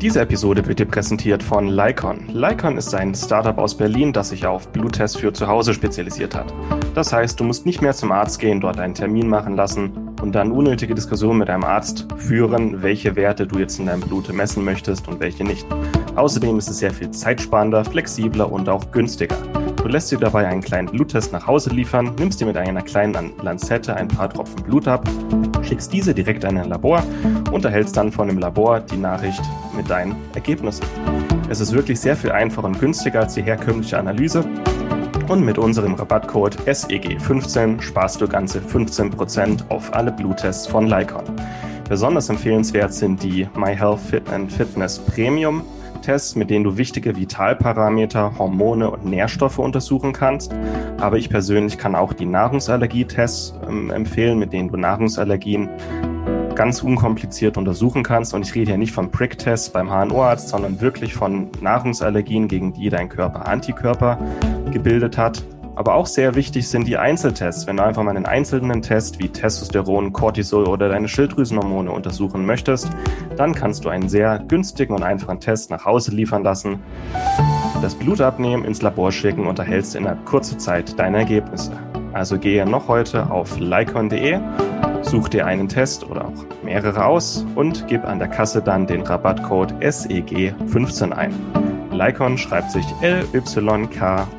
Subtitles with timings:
[0.00, 2.26] Diese Episode wird dir präsentiert von Lycon.
[2.32, 6.54] Lycon ist ein Startup aus Berlin, das sich auf Bluttests für zu Hause spezialisiert hat.
[6.94, 9.92] Das heißt, du musst nicht mehr zum Arzt gehen, dort einen Termin machen lassen
[10.22, 14.32] und dann unnötige Diskussionen mit deinem Arzt führen, welche Werte du jetzt in deinem Blut
[14.32, 15.66] messen möchtest und welche nicht.
[16.16, 19.36] Außerdem ist es sehr viel zeitsparender, flexibler und auch günstiger.
[19.76, 23.32] Du lässt dir dabei einen kleinen Bluttest nach Hause liefern, nimmst dir mit einer kleinen
[23.42, 25.06] Lanzette ein paar Tropfen Blut ab,
[25.70, 27.00] schickst diese direkt an ein Labor
[27.52, 29.40] und erhältst dann von dem Labor die Nachricht
[29.76, 30.84] mit deinen Ergebnissen.
[31.48, 34.44] Es ist wirklich sehr viel einfacher und günstiger als die herkömmliche Analyse.
[35.28, 41.22] Und mit unserem Rabattcode SEG15 sparst du ganze 15% auf alle Bluttests von Lycon.
[41.88, 45.62] Besonders empfehlenswert sind die MyHealth Fit and Fitness Premium
[46.00, 50.54] Tests, mit denen du wichtige Vitalparameter, Hormone und Nährstoffe untersuchen kannst.
[50.98, 55.68] Aber ich persönlich kann auch die Nahrungsallergietests ähm, empfehlen, mit denen du Nahrungsallergien
[56.54, 58.34] ganz unkompliziert untersuchen kannst.
[58.34, 62.90] Und ich rede hier nicht vom Prick-Test beim HNO-Arzt, sondern wirklich von Nahrungsallergien, gegen die
[62.90, 64.18] dein Körper Antikörper
[64.70, 65.42] gebildet hat.
[65.76, 67.66] Aber auch sehr wichtig sind die Einzeltests.
[67.66, 72.90] Wenn du einfach mal einen einzelnen Test wie Testosteron, Cortisol oder deine Schilddrüsenhormone untersuchen möchtest,
[73.36, 76.80] dann kannst du einen sehr günstigen und einfachen Test nach Hause liefern lassen,
[77.80, 81.72] das Blut abnehmen, ins Labor schicken und erhältst innerhalb kurzer Zeit deine Ergebnisse.
[82.12, 84.38] Also gehe noch heute auf lycon.de,
[85.02, 89.02] such dir einen Test oder auch mehrere aus und gib an der Kasse dann den
[89.02, 91.32] Rabattcode SEG15 ein.
[91.92, 94.30] Lycon schreibt sich L-Y-K-O-N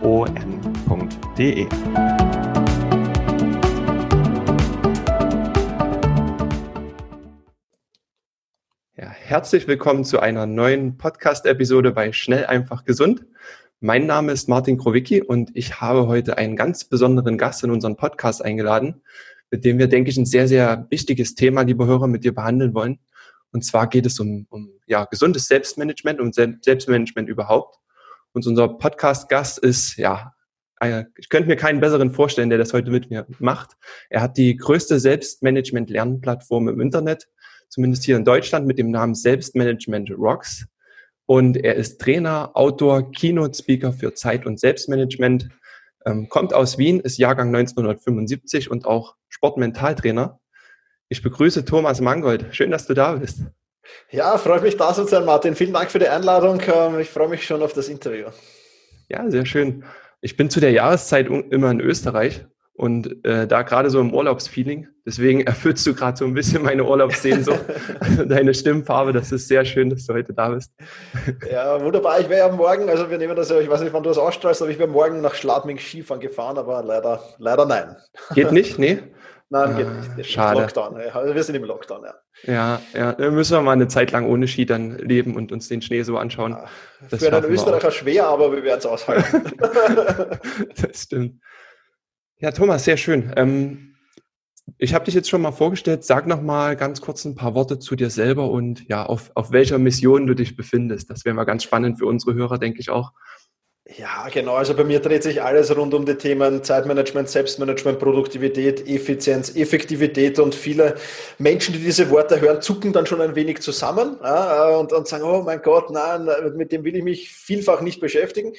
[0.92, 1.68] www.ftf.de.
[8.98, 13.26] Ja, herzlich willkommen zu einer neuen Podcast-Episode bei Schnell einfach gesund.
[13.80, 17.96] Mein Name ist Martin Krowicki und ich habe heute einen ganz besonderen Gast in unseren
[17.96, 19.02] Podcast eingeladen,
[19.50, 22.74] mit dem wir, denke ich, ein sehr, sehr wichtiges Thema, liebe Hörer, mit dir behandeln
[22.76, 23.00] wollen.
[23.54, 27.80] Und zwar geht es um, um ja, gesundes Selbstmanagement und Selbstmanagement überhaupt.
[28.34, 30.34] Und unser Podcast-Gast ist ja
[31.18, 33.78] ich könnte mir keinen besseren vorstellen, der das heute mit mir macht.
[34.10, 37.28] Er hat die größte Selbstmanagement-Lernplattform im Internet,
[37.70, 40.66] zumindest hier in Deutschland, mit dem Namen Selbstmanagement Rocks.
[41.28, 45.50] Und er ist Trainer, Autor, Keynote-Speaker für Zeit- und Selbstmanagement,
[46.06, 50.40] ähm, kommt aus Wien, ist Jahrgang 1975 und auch Sportmentaltrainer.
[51.10, 52.48] Ich begrüße Thomas Mangold.
[52.56, 53.42] Schön, dass du da bist.
[54.10, 55.56] Ja, freut mich da zu sein, Martin.
[55.56, 56.62] Vielen Dank für die Einladung.
[56.74, 58.28] Ähm, ich freue mich schon auf das Interview.
[59.10, 59.84] Ja, sehr schön.
[60.22, 64.88] Ich bin zu der Jahreszeit immer in Österreich und äh, da gerade so im Urlaubsfeeling.
[65.04, 67.66] Deswegen erfüllst du gerade so ein bisschen meine Urlaubssehnsucht.
[68.28, 70.72] Deine Stimmfarbe, das ist sehr schön, dass du heute da bist.
[71.52, 72.20] ja, wunderbar.
[72.20, 74.20] Ich wäre ja morgen, also wir nehmen das ja, ich weiß nicht, wann du das
[74.20, 77.96] ausstrahlst, aber ich wäre morgen nach Schladming Skifahren gefahren, aber leider, leider nein.
[78.36, 78.78] Geht nicht?
[78.78, 79.00] Nee?
[79.52, 80.16] Nein, geht nicht.
[80.16, 80.62] Geht Schade.
[80.62, 80.96] Lockdown.
[80.96, 82.14] Also wir sind im Lockdown, ja.
[82.44, 83.12] Ja, ja.
[83.12, 86.04] Dann müssen wir mal eine Zeit lang ohne Ski dann leben und uns den Schnee
[86.04, 86.54] so anschauen.
[86.54, 89.52] Ja, für einen Österreicher schwer, aber wir werden es aushalten.
[90.82, 91.42] das stimmt.
[92.38, 93.34] Ja, Thomas, sehr schön.
[93.36, 93.98] Ähm,
[94.78, 96.06] ich habe dich jetzt schon mal vorgestellt.
[96.06, 99.52] Sag noch mal ganz kurz ein paar Worte zu dir selber und ja, auf, auf
[99.52, 101.10] welcher Mission du dich befindest.
[101.10, 103.12] Das wäre mal ganz spannend für unsere Hörer, denke ich auch.
[103.98, 104.56] Ja, genau.
[104.56, 110.40] Also bei mir dreht sich alles rund um die Themen Zeitmanagement, Selbstmanagement, Produktivität, Effizienz, Effektivität
[110.40, 110.96] und viele
[111.38, 115.24] Menschen, die diese Worte hören, zucken dann schon ein wenig zusammen ja, und, und sagen,
[115.24, 118.54] oh mein Gott, nein, mit dem will ich mich vielfach nicht beschäftigen.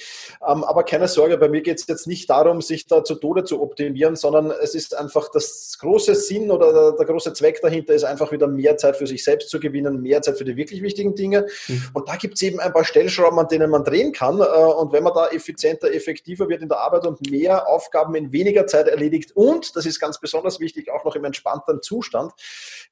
[0.47, 3.45] Ähm, aber keine Sorge, bei mir geht es jetzt nicht darum, sich da zu Tode
[3.45, 8.05] zu optimieren, sondern es ist einfach das große Sinn oder der, große Zweck dahinter ist
[8.05, 11.15] einfach wieder mehr Zeit für sich selbst zu gewinnen, mehr Zeit für die wirklich wichtigen
[11.15, 11.47] Dinge.
[11.69, 11.85] Mhm.
[11.95, 14.41] Und da gibt es eben ein paar Stellschrauben, an denen man drehen kann.
[14.41, 18.33] Äh, und wenn man da effizienter, effektiver wird in der Arbeit und mehr Aufgaben in
[18.33, 22.33] weniger Zeit erledigt und, das ist ganz besonders wichtig, auch noch im entspannten Zustand,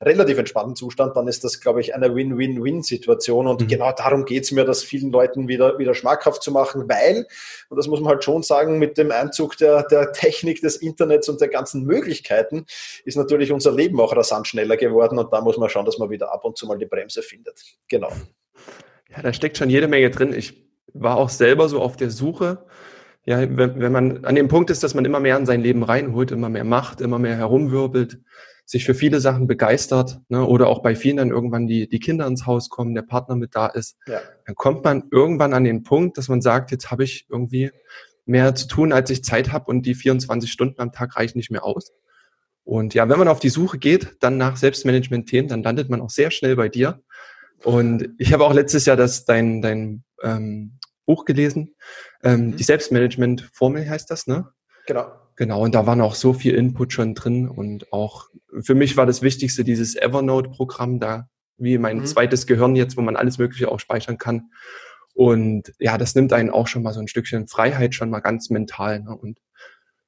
[0.01, 3.47] relativ entspannten Zustand, dann ist das, glaube ich, eine Win-Win-Win-Situation.
[3.47, 3.69] Und mhm.
[3.69, 7.27] genau darum geht es mir, das vielen Leuten wieder, wieder schmackhaft zu machen, weil,
[7.69, 11.29] und das muss man halt schon sagen, mit dem Einzug der, der Technik des Internets
[11.29, 12.67] und der ganzen Möglichkeiten
[13.05, 16.11] ist natürlich unser Leben auch rasant schneller geworden und da muss man schauen, dass man
[16.11, 17.63] wieder ab und zu mal die Bremse findet.
[17.89, 18.11] Genau.
[19.11, 20.33] Ja, da steckt schon jede Menge drin.
[20.33, 22.65] Ich war auch selber so auf der Suche.
[23.25, 25.83] Ja, wenn, wenn man an dem Punkt ist, dass man immer mehr in sein Leben
[25.83, 28.21] reinholt, immer mehr macht, immer mehr herumwirbelt,
[28.65, 32.27] sich für viele Sachen begeistert ne, oder auch bei vielen dann irgendwann die, die Kinder
[32.27, 34.21] ins Haus kommen, der Partner mit da ist, ja.
[34.47, 37.73] dann kommt man irgendwann an den Punkt, dass man sagt, jetzt habe ich irgendwie
[38.27, 41.51] mehr zu tun, als ich Zeit habe und die 24 Stunden am Tag reichen nicht
[41.51, 41.93] mehr aus.
[42.63, 46.11] Und ja, wenn man auf die Suche geht, dann nach Selbstmanagement-Themen, dann landet man auch
[46.11, 47.03] sehr schnell bei dir.
[47.65, 50.79] Und ich habe auch letztes Jahr das dein, dein ähm,
[51.11, 51.75] Buch gelesen,
[52.23, 52.57] ähm, mhm.
[52.57, 54.49] die Selbstmanagement-Formel heißt das, ne?
[54.87, 55.11] Genau.
[55.35, 58.29] Genau, und da waren auch so viel Input schon drin und auch
[58.61, 62.07] für mich war das Wichtigste dieses Evernote-Programm da, wie mein mhm.
[62.07, 64.51] zweites Gehirn jetzt, wo man alles Mögliche auch speichern kann.
[65.15, 68.51] Und ja, das nimmt einen auch schon mal so ein Stückchen Freiheit schon mal ganz
[68.51, 69.01] mental.
[69.01, 69.17] Ne?
[69.17, 69.39] Und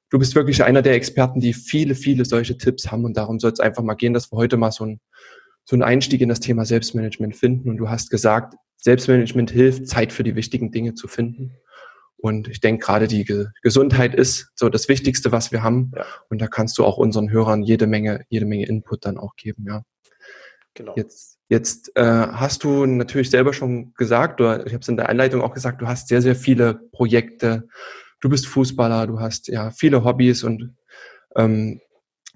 [0.09, 3.03] du bist wirklich einer der Experten, die viele, viele solche Tipps haben.
[3.03, 5.01] Und darum soll es einfach mal gehen, dass wir heute mal so, ein,
[5.65, 7.69] so einen Einstieg in das Thema Selbstmanagement finden.
[7.69, 11.53] Und du hast gesagt, Selbstmanagement hilft, Zeit für die wichtigen Dinge zu finden.
[12.17, 15.91] Und ich denke, gerade die Ge Gesundheit ist so das Wichtigste, was wir haben.
[15.95, 16.05] Ja.
[16.29, 19.65] Und da kannst du auch unseren Hörern jede Menge, jede Menge Input dann auch geben,
[19.67, 19.83] ja.
[20.73, 20.93] Genau.
[20.95, 25.09] Jetzt, jetzt äh, hast du natürlich selber schon gesagt, oder ich habe es in der
[25.09, 27.67] Einleitung auch gesagt, du hast sehr, sehr viele Projekte.
[28.21, 30.75] Du bist Fußballer, du hast ja viele Hobbys und
[31.35, 31.81] ähm,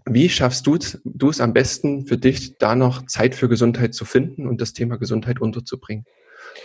[0.09, 4.47] wie schaffst du es am besten für dich, da noch Zeit für Gesundheit zu finden
[4.47, 6.05] und das Thema Gesundheit unterzubringen?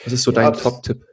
[0.05, 1.05] Was ist so ja, dein Top-Tipp?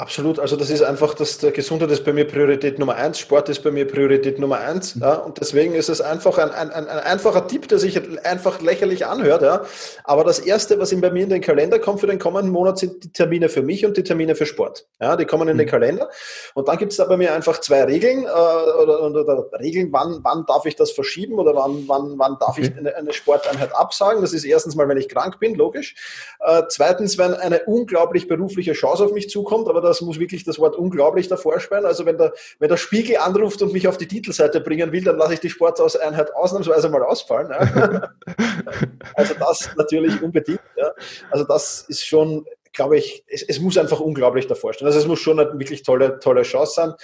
[0.00, 3.48] Absolut, also das ist einfach, dass der Gesundheit ist bei mir Priorität Nummer eins, Sport
[3.48, 6.86] ist bei mir Priorität Nummer eins, ja, und deswegen ist es einfach ein, ein, ein
[6.86, 9.64] einfacher Tipp, der sich einfach lächerlich anhört, ja,
[10.04, 13.02] aber das erste, was bei mir in den Kalender kommt für den kommenden Monat, sind
[13.02, 15.62] die Termine für mich und die Termine für Sport, ja, die kommen in mhm.
[15.62, 16.08] den Kalender.
[16.54, 19.88] Und dann gibt es da bei mir einfach zwei Regeln äh, oder, oder, oder, Regeln,
[19.90, 23.74] wann, wann darf ich das verschieben oder wann, wann, wann darf ich eine, eine, Sporteinheit
[23.74, 25.96] absagen, das ist erstens mal, wenn ich krank bin, logisch,
[26.38, 30.58] äh, zweitens, wenn eine unglaublich berufliche Chance auf mich zukommt, aber das muss wirklich das
[30.58, 31.86] Wort unglaublich davor sperren.
[31.86, 35.16] Also wenn der, wenn der Spiegel anruft und mich auf die Titelseite bringen will, dann
[35.16, 37.50] lasse ich die Sporteinheit ausnahmsweise mal ausfallen.
[37.50, 38.10] Ja.
[39.14, 40.60] also das natürlich unbedingt.
[40.76, 40.92] Ja.
[41.30, 42.44] Also das ist schon
[42.74, 44.86] glaube ich, es, es, muss einfach unglaublich davor stehen.
[44.86, 46.94] Also es muss schon eine wirklich tolle, tolle Chance sein.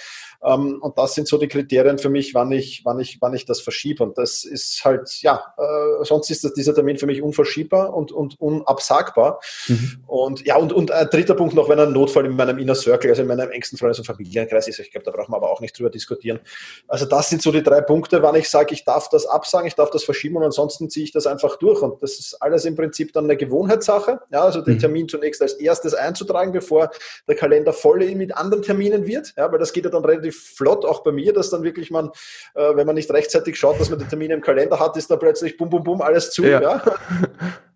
[0.45, 3.45] Ähm, und das sind so die Kriterien für mich, wann ich, wann ich, wann ich
[3.45, 4.03] das verschiebe.
[4.03, 8.11] Und das ist halt, ja, äh, sonst ist das, dieser Termin für mich unverschiebbar und,
[8.11, 9.39] und unabsagbar.
[9.67, 10.03] Mhm.
[10.05, 13.09] Und ja, und, und ein dritter Punkt noch, wenn ein Notfall in meinem Inner Circle,
[13.09, 15.61] also in meinem engsten Freundes- und Familienkreis ist, ich glaube, da brauchen wir aber auch
[15.61, 16.39] nicht drüber diskutieren.
[16.87, 19.75] Also das sind so die drei Punkte, wann ich sage, ich darf das absagen, ich
[19.75, 21.81] darf das verschieben und ansonsten ziehe ich das einfach durch.
[21.81, 24.19] Und das ist alles im Prinzip dann eine Gewohnheitssache.
[24.31, 24.79] Ja, also den mhm.
[24.79, 26.91] Termin zunächst als erstes einzutragen, bevor
[27.27, 29.33] der Kalender voll mit anderen Terminen wird.
[29.37, 32.11] Ja, weil das geht ja dann relativ flott, auch bei mir, dass dann wirklich man,
[32.53, 35.15] äh, wenn man nicht rechtzeitig schaut, dass man die Termine im Kalender hat, ist da
[35.15, 36.43] plötzlich bum, bum, bum, alles zu.
[36.43, 36.61] Ja.
[36.61, 36.83] ja.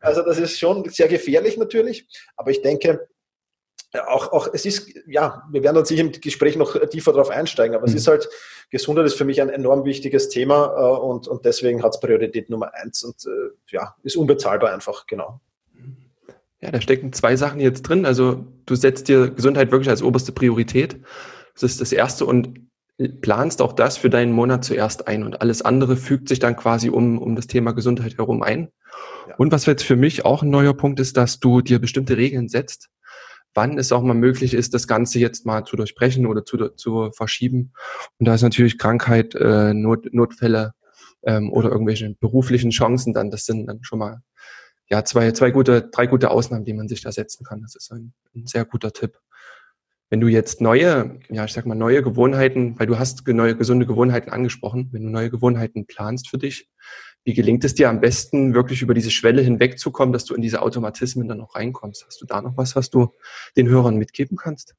[0.01, 2.07] Also das ist schon sehr gefährlich natürlich,
[2.37, 3.09] aber ich denke,
[4.07, 7.75] auch, auch, es ist, ja, wir werden uns sicher im Gespräch noch tiefer darauf einsteigen,
[7.75, 7.93] aber mhm.
[7.93, 8.29] es ist halt,
[8.69, 12.49] Gesundheit ist für mich ein enorm wichtiges Thema äh, und, und deswegen hat es Priorität
[12.49, 15.41] Nummer eins und äh, ja, ist unbezahlbar einfach, genau.
[16.61, 18.05] Ja, da stecken zwei Sachen jetzt drin.
[18.05, 20.97] Also du setzt dir Gesundheit wirklich als oberste Priorität.
[21.59, 22.69] Das ist das Erste und
[23.21, 26.89] planst auch das für deinen Monat zuerst ein und alles andere fügt sich dann quasi
[26.89, 28.69] um, um das Thema Gesundheit herum ein.
[29.27, 29.35] Ja.
[29.35, 32.49] Und was jetzt für mich auch ein neuer Punkt ist, dass du dir bestimmte Regeln
[32.49, 32.89] setzt,
[33.53, 37.11] wann es auch mal möglich ist, das Ganze jetzt mal zu durchbrechen oder zu, zu
[37.11, 37.71] verschieben.
[38.17, 40.73] Und da ist natürlich Krankheit, äh, Not, Notfälle
[41.23, 44.21] ähm, oder irgendwelche beruflichen Chancen dann, das sind dann schon mal
[44.89, 47.61] ja zwei, zwei gute, drei gute Ausnahmen, die man sich da setzen kann.
[47.61, 49.19] Das ist ein, ein sehr guter Tipp.
[50.09, 53.85] Wenn du jetzt neue, ja, ich sag mal, neue Gewohnheiten, weil du hast neue gesunde
[53.85, 56.67] Gewohnheiten angesprochen, wenn du neue Gewohnheiten planst für dich,
[57.23, 60.61] wie gelingt es dir am besten, wirklich über diese Schwelle hinwegzukommen, dass du in diese
[60.63, 62.05] Automatismen dann auch reinkommst?
[62.07, 63.13] Hast du da noch was, was du
[63.55, 64.75] den Hörern mitgeben kannst?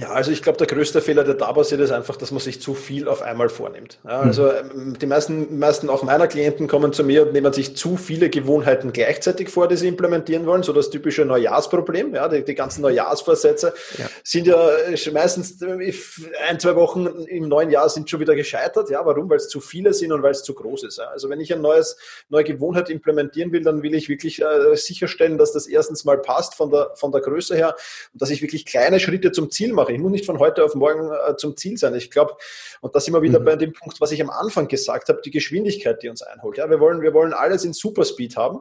[0.00, 2.60] Ja, also ich glaube, der größte Fehler, der da passiert, ist einfach, dass man sich
[2.60, 3.98] zu viel auf einmal vornimmt.
[4.04, 4.28] Ja, hm.
[4.28, 4.98] also mhm.
[4.98, 8.92] die meisten, meisten auch meiner Klienten kommen zu mir und nehmen sich zu viele Gewohnheiten
[8.92, 10.62] gleichzeitig vor, die sie implementieren wollen.
[10.62, 12.14] So das typische Neujahrsproblem.
[12.14, 14.06] Ja, die, die ganzen Neujahrsvorsätze ja.
[14.22, 14.68] sind ja
[15.12, 18.90] meistens ein, zwei Wochen im neuen Jahr sind schon wieder gescheitert.
[18.90, 19.28] Ja, warum?
[19.28, 20.98] Weil es zu viele sind und weil es zu groß ist.
[20.98, 21.06] Ja.
[21.06, 21.96] Also wenn ich ein neues,
[22.28, 26.54] neue Gewohnheit implementieren will, dann will ich wirklich äh, sicherstellen, dass das erstens mal passt
[26.54, 27.74] von der, von der Größe her
[28.12, 29.87] und dass ich wirklich kleine Schritte zum Ziel mache.
[29.88, 31.94] Ich muss nicht von heute auf morgen äh, zum Ziel sein.
[31.94, 32.36] Ich glaube,
[32.80, 33.44] und da sind wir wieder mhm.
[33.44, 36.58] bei dem Punkt, was ich am Anfang gesagt habe, die Geschwindigkeit, die uns einholt.
[36.58, 38.60] Ja, wir wollen, wir wollen alles in Superspeed haben.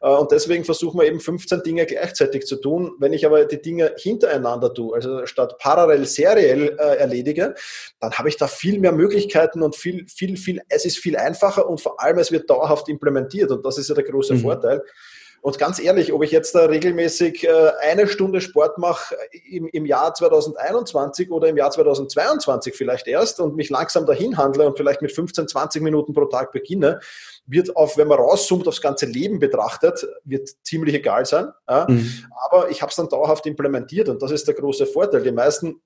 [0.00, 2.92] Äh, und deswegen versuchen wir eben 15 Dinge gleichzeitig zu tun.
[2.98, 7.54] Wenn ich aber die Dinge hintereinander tue, also statt parallel seriell äh, erledige,
[8.00, 11.68] dann habe ich da viel mehr Möglichkeiten und viel, viel, viel, es ist viel einfacher
[11.68, 13.50] und vor allem es wird dauerhaft implementiert.
[13.50, 14.40] Und das ist ja der große mhm.
[14.40, 14.82] Vorteil.
[15.40, 19.16] Und ganz ehrlich, ob ich jetzt da regelmäßig äh, eine Stunde Sport mache
[19.50, 24.66] im, im Jahr 2021 oder im Jahr 2022 vielleicht erst und mich langsam dahin handle
[24.66, 27.00] und vielleicht mit 15, 20 Minuten pro Tag beginne,
[27.46, 31.48] wird auf, wenn man rauszoomt, aufs ganze Leben betrachtet, wird ziemlich egal sein.
[31.68, 31.86] Ja?
[31.88, 32.24] Mhm.
[32.44, 35.22] Aber ich habe es dann dauerhaft implementiert und das ist der große Vorteil.
[35.22, 35.80] Die meisten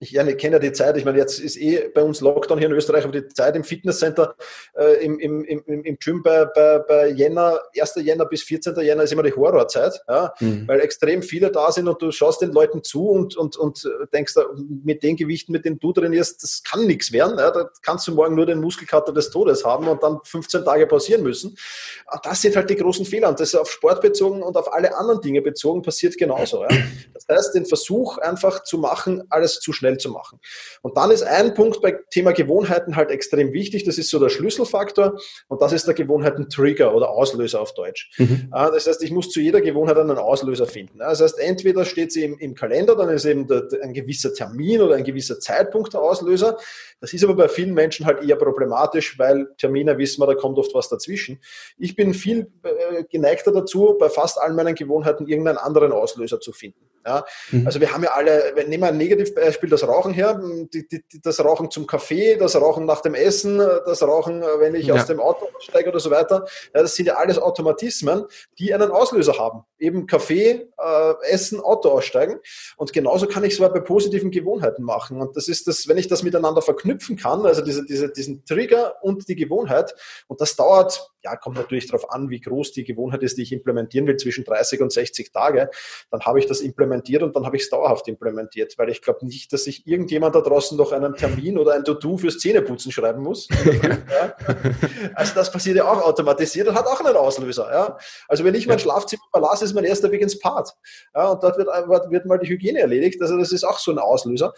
[0.00, 2.74] ich kenne ja die Zeit, ich meine, jetzt ist eh bei uns Lockdown hier in
[2.74, 4.36] Österreich, aber die Zeit im Fitnesscenter,
[4.76, 7.96] äh, im, im, im, im Gym bei, bei, bei Jänner, 1.
[7.96, 8.76] Jänner bis 14.
[8.80, 10.68] Jänner ist immer die Horrorzeit, ja, mhm.
[10.68, 14.34] weil extrem viele da sind und du schaust den Leuten zu und, und, und denkst,
[14.84, 17.36] mit den Gewichten, mit denen du trainierst, das kann nichts werden.
[17.36, 20.86] Ja, da kannst du morgen nur den Muskelkater des Todes haben und dann 15 Tage
[20.86, 21.56] pausieren müssen.
[22.12, 24.72] Und das sind halt die großen Fehler und das ist auf Sport bezogen und auf
[24.72, 26.62] alle anderen Dinge bezogen passiert genauso.
[26.62, 26.68] Ja.
[27.14, 30.40] Das heißt, den Versuch einfach zu machen, alles zu schnell schnell zu machen.
[30.82, 33.84] Und dann ist ein Punkt bei Thema Gewohnheiten halt extrem wichtig.
[33.84, 35.18] Das ist so der Schlüsselfaktor
[35.48, 38.10] und das ist der Gewohnheiten-Trigger oder Auslöser auf Deutsch.
[38.18, 38.48] Mhm.
[38.50, 40.98] Das heißt, ich muss zu jeder Gewohnheit einen Auslöser finden.
[40.98, 44.80] Das heißt, entweder steht sie im, im Kalender, dann ist eben der, ein gewisser Termin
[44.80, 46.58] oder ein gewisser Zeitpunkt der Auslöser.
[47.00, 50.58] Das ist aber bei vielen Menschen halt eher problematisch, weil Termine wissen wir, da kommt
[50.58, 51.40] oft was dazwischen.
[51.78, 56.52] Ich bin viel äh, geneigter dazu, bei fast allen meinen Gewohnheiten irgendeinen anderen Auslöser zu
[56.52, 56.88] finden.
[57.08, 57.66] Ja, mhm.
[57.66, 60.38] Also wir haben ja alle, nehmen wir ein Negativbeispiel, das Rauchen her,
[60.74, 64.88] die, die, das Rauchen zum Kaffee, das Rauchen nach dem Essen, das Rauchen, wenn ich
[64.88, 64.94] ja.
[64.94, 66.44] aus dem Auto steige oder so weiter.
[66.74, 68.26] Ja, das sind ja alles Automatismen,
[68.58, 69.62] die einen Auslöser haben.
[69.78, 72.40] Eben Kaffee, äh, Essen, Auto aussteigen.
[72.76, 75.22] Und genauso kann ich es bei positiven Gewohnheiten machen.
[75.22, 78.96] Und das ist das, wenn ich das miteinander verknüpfen kann, also diese, diese, diesen Trigger
[79.00, 79.94] und die Gewohnheit,
[80.26, 83.52] und das dauert ja, kommt natürlich darauf an, wie groß die Gewohnheit ist, die ich
[83.52, 85.70] implementieren will, zwischen 30 und 60 Tage.
[86.10, 89.26] Dann habe ich das implementiert und dann habe ich es dauerhaft implementiert, weil ich glaube
[89.26, 93.22] nicht, dass sich irgendjemand da draußen noch einen Termin oder ein To-Do fürs Zähneputzen schreiben
[93.22, 93.48] muss.
[93.64, 94.34] ja.
[95.14, 97.68] Also das passiert ja auch automatisiert und hat auch einen Auslöser.
[97.72, 97.98] Ja.
[98.28, 100.72] Also wenn ich mein Schlafzimmer verlasse, ist mein erster Weg ins Bad.
[101.14, 101.68] Ja, und dort wird,
[102.10, 103.20] wird mal die Hygiene erledigt.
[103.20, 104.52] Also das ist auch so ein Auslöser.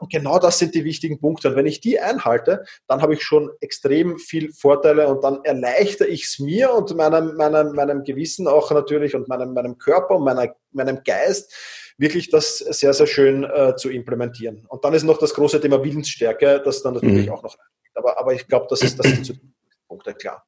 [0.00, 1.48] Und genau das sind die wichtigen Punkte.
[1.48, 6.08] Und wenn ich die einhalte, dann habe ich schon extrem viel Vorteile und dann erleichter
[6.08, 10.24] ich es mir und meinem, meinem, meinem Gewissen auch natürlich und meinem, meinem Körper und
[10.24, 11.52] meiner, meinem Geist,
[11.98, 14.66] wirklich das sehr, sehr schön äh, zu implementieren.
[14.68, 17.32] Und dann ist noch das große Thema Willensstärke, das dann natürlich mhm.
[17.32, 17.56] auch noch
[17.96, 19.40] aber, aber ich glaube, das ist, das sind die
[19.88, 20.46] Punkte, klar.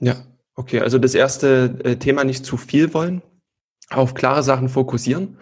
[0.00, 0.80] Ja, okay.
[0.80, 3.22] Also das erste äh, Thema nicht zu viel wollen,
[3.90, 5.38] auf klare Sachen fokussieren.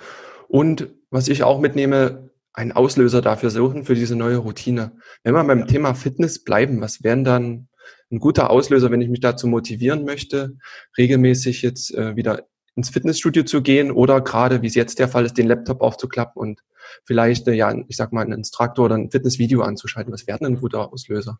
[0.49, 4.97] Und was ich auch mitnehme, einen Auslöser dafür suchen, für diese neue Routine.
[5.25, 5.67] Wenn wir beim ja.
[5.67, 7.69] Thema Fitness bleiben, was wären dann
[8.13, 10.57] ein guter Auslöser, wenn ich mich dazu motivieren möchte,
[10.97, 12.47] regelmäßig jetzt äh, wieder
[12.77, 16.41] ins Fitnessstudio zu gehen oder gerade, wie es jetzt der Fall ist, den Laptop aufzuklappen
[16.41, 16.63] und
[17.05, 20.13] vielleicht, äh, ja, ich sag mal, einen Instruktor oder ein Fitnessvideo anzuschalten.
[20.13, 21.39] Was wäre denn ein guter Auslöser?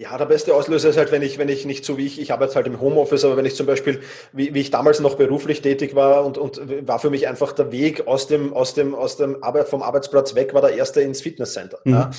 [0.00, 2.32] Ja, der beste Auslöser ist halt, wenn ich, wenn ich nicht so wie ich, ich
[2.32, 4.00] arbeite halt im Homeoffice, aber wenn ich zum Beispiel,
[4.32, 7.72] wie, wie ich damals noch beruflich tätig war und, und war für mich einfach der
[7.72, 11.20] Weg aus dem, aus dem, aus dem Arbeit, vom Arbeitsplatz weg, war der erste ins
[11.20, 11.80] Fitnesscenter.
[11.82, 11.92] Mhm.
[11.94, 12.10] Ja.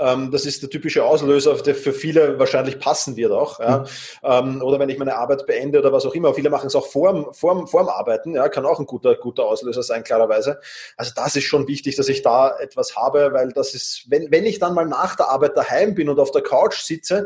[0.00, 3.60] Ähm, das ist der typische Auslöser, der für viele wahrscheinlich passen wird auch.
[3.60, 3.78] Ja.
[3.78, 3.86] Mhm.
[4.24, 6.34] Ähm, oder wenn ich meine Arbeit beende oder was auch immer.
[6.34, 9.84] Viele machen es auch vorm, vorm, vorm Arbeiten, ja, kann auch ein guter, guter Auslöser
[9.84, 10.58] sein, klarerweise.
[10.96, 14.46] Also das ist schon wichtig, dass ich da etwas habe, weil das ist, wenn, wenn
[14.46, 17.19] ich dann mal nach der Arbeit daheim bin und auf der Couch sitze,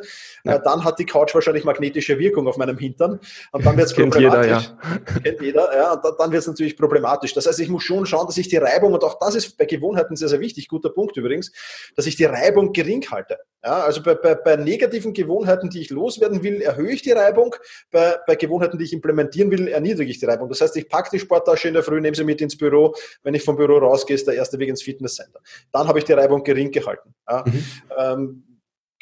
[0.45, 0.59] ja.
[0.59, 3.21] dann hat die Couch wahrscheinlich magnetische Wirkung auf meinem Hintern
[3.53, 4.15] und dann wird es problematisch.
[4.25, 5.21] Jeder, ja.
[5.23, 7.35] Kennt jeder, ja, und dann wird es natürlich problematisch.
[7.35, 9.65] Das heißt, ich muss schon schauen, dass ich die Reibung, und auch das ist bei
[9.65, 11.53] Gewohnheiten sehr, sehr wichtig, guter Punkt übrigens,
[11.97, 13.39] dass ich die Reibung gering halte.
[13.65, 17.55] Ja, also bei, bei, bei negativen Gewohnheiten, die ich loswerden will, erhöhe ich die Reibung.
[17.91, 20.51] Bei, bei Gewohnheiten, die ich implementieren will, erniedrige ich die Reibung.
[20.51, 22.95] Das heißt, ich packe die Sporttasche in der Früh, nehme sie mit ins Büro.
[23.23, 25.41] Wenn ich vom Büro rausgehe, ist der erste Weg ins Fitnesscenter.
[25.73, 27.15] Dann habe ich die Reibung gering gehalten.
[27.27, 27.45] Ja.
[27.47, 27.65] Mhm.
[27.97, 28.54] Ähm,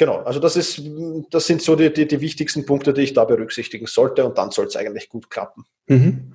[0.03, 0.83] Genau, also das ist,
[1.31, 4.51] das sind so die, die, die, wichtigsten Punkte, die ich da berücksichtigen sollte und dann
[4.51, 5.65] soll es eigentlich gut klappen.
[5.87, 6.33] Mhm.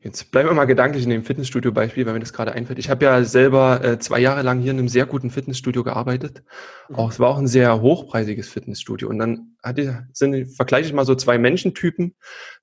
[0.00, 2.78] Jetzt bleiben wir mal gedanklich in dem Fitnessstudio-Beispiel, weil mir das gerade einfällt.
[2.78, 6.42] Ich habe ja selber äh, zwei Jahre lang hier in einem sehr guten Fitnessstudio gearbeitet.
[6.90, 6.96] Mhm.
[6.96, 9.08] Auch, es war auch ein sehr hochpreisiges Fitnessstudio.
[9.08, 12.14] Und dann hatte, sind, vergleiche ich mal so zwei Menschentypen.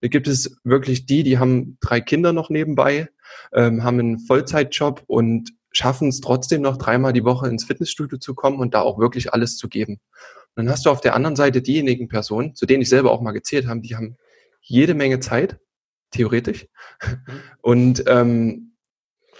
[0.01, 3.09] Da gibt es wirklich die, die haben drei Kinder noch nebenbei,
[3.53, 8.35] ähm, haben einen Vollzeitjob und schaffen es trotzdem noch dreimal die Woche ins Fitnessstudio zu
[8.35, 9.99] kommen und da auch wirklich alles zu geben.
[10.55, 13.21] Und dann hast du auf der anderen Seite diejenigen Personen, zu denen ich selber auch
[13.21, 14.17] mal gezählt habe, die haben
[14.61, 15.59] jede Menge Zeit,
[16.11, 16.67] theoretisch,
[17.05, 17.19] mhm.
[17.61, 18.73] und ähm,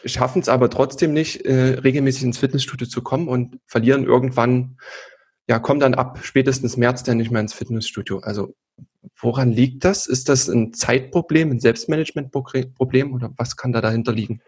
[0.05, 4.77] schaffen es aber trotzdem nicht, äh, regelmäßig ins Fitnessstudio zu kommen und verlieren irgendwann,
[5.48, 8.19] ja, kommen dann ab spätestens März dann nicht mehr ins Fitnessstudio.
[8.19, 8.55] Also
[9.19, 10.05] woran liegt das?
[10.05, 14.41] Ist das ein Zeitproblem, ein Selbstmanagementproblem oder was kann da dahinter liegen?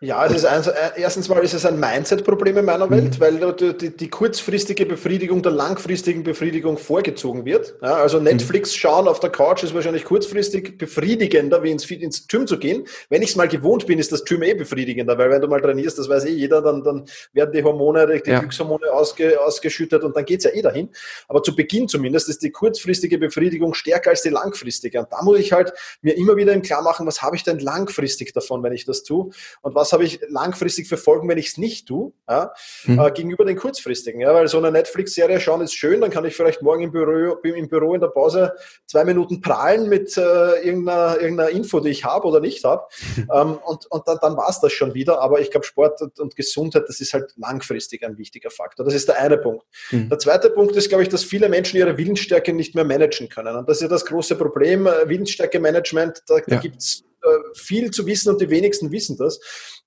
[0.00, 3.20] Ja, es ist ein, äh, erstens mal ist es ein Mindset-Problem in meiner Welt, mhm.
[3.20, 7.76] weil die, die, kurzfristige Befriedigung der langfristigen Befriedigung vorgezogen wird.
[7.80, 8.78] Ja, also Netflix mhm.
[8.78, 12.86] schauen auf der Couch ist wahrscheinlich kurzfristig befriedigender, wie ins, ins Gym zu gehen.
[13.08, 15.62] Wenn ich es mal gewohnt bin, ist das Gym eh befriedigender, weil wenn du mal
[15.62, 18.40] trainierst, das weiß eh jeder, dann, dann werden die Hormone, die ja.
[18.40, 20.90] Glückshormone ausge, ausgeschüttet und dann geht's ja eh dahin.
[21.26, 24.98] Aber zu Beginn zumindest ist die kurzfristige Befriedigung stärker als die langfristige.
[24.98, 25.72] Und da muss ich halt
[26.02, 29.02] mir immer wieder im Klar machen, was habe ich denn langfristig davon, wenn ich das
[29.02, 29.30] tue?
[29.62, 32.52] Und was was habe ich langfristig für Folgen, wenn ich es nicht tue, ja,
[32.84, 32.98] mhm.
[32.98, 34.20] äh, gegenüber den kurzfristigen.
[34.20, 37.36] Ja, weil so eine Netflix-Serie schauen ist schön, dann kann ich vielleicht morgen im Büro,
[37.42, 38.52] im Büro in der Pause
[38.86, 42.84] zwei Minuten prahlen mit äh, irgendeiner, irgendeiner Info, die ich habe oder nicht habe.
[43.16, 43.26] Mhm.
[43.36, 45.20] Ähm, und und dann, dann war es das schon wieder.
[45.20, 48.86] Aber ich glaube, Sport und, und, Gesundheit, das ist halt langfristig ein wichtiger Faktor.
[48.86, 49.66] Das ist der eine Punkt.
[49.90, 50.08] Mhm.
[50.08, 53.56] Der zweite Punkt ist, glaube ich, dass viele Menschen ihre Willensstärke nicht mehr managen können.
[53.56, 54.86] Und das ist ja das große Problem.
[54.86, 56.42] Äh, Willensstärke-Management, da, ja.
[56.46, 57.04] da gibt es
[57.54, 59.40] viel zu wissen und die wenigsten wissen das.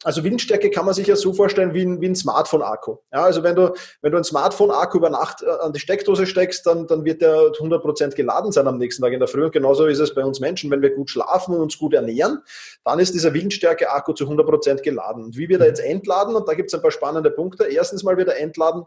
[0.04, 2.98] Also Windstärke kann man sich ja so vorstellen wie ein, wie ein Smartphone-Akku.
[3.12, 6.66] Ja, also wenn du, wenn du ein Smartphone-Akku über Nacht äh, an die Steckdose steckst,
[6.66, 9.44] dann, dann wird der 100% geladen sein am nächsten Tag in der Früh.
[9.44, 10.72] Und genauso ist es bei uns Menschen.
[10.72, 12.42] Wenn wir gut schlafen und uns gut ernähren,
[12.86, 15.26] dann ist dieser Windstärke-Akku zu 100% geladen.
[15.26, 17.66] Und wie wir da jetzt entladen, und da gibt es ein paar spannende Punkte.
[17.66, 18.84] Erstens mal wird er entladen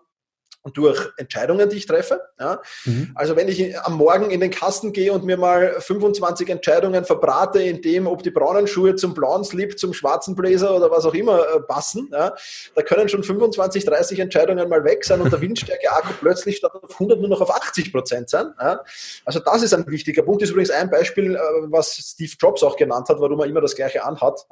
[0.70, 2.20] durch Entscheidungen, die ich treffe.
[2.38, 2.60] Ja.
[2.84, 3.10] Mhm.
[3.14, 7.60] Also wenn ich am Morgen in den Kasten gehe und mir mal 25 Entscheidungen verbrate,
[7.62, 11.14] in dem, ob die braunen Schuhe zum blauen Slip, zum schwarzen Blazer oder was auch
[11.14, 12.34] immer äh, passen, ja,
[12.74, 16.92] da können schon 25, 30 Entscheidungen mal weg sein und der Windstärke-Akku plötzlich statt auf
[16.92, 18.54] 100 nur noch auf 80 Prozent sein.
[18.60, 18.82] Ja.
[19.24, 20.42] Also das ist ein wichtiger Punkt.
[20.42, 21.38] Das ist übrigens ein Beispiel, äh,
[21.70, 24.46] was Steve Jobs auch genannt hat, warum er immer das Gleiche anhat.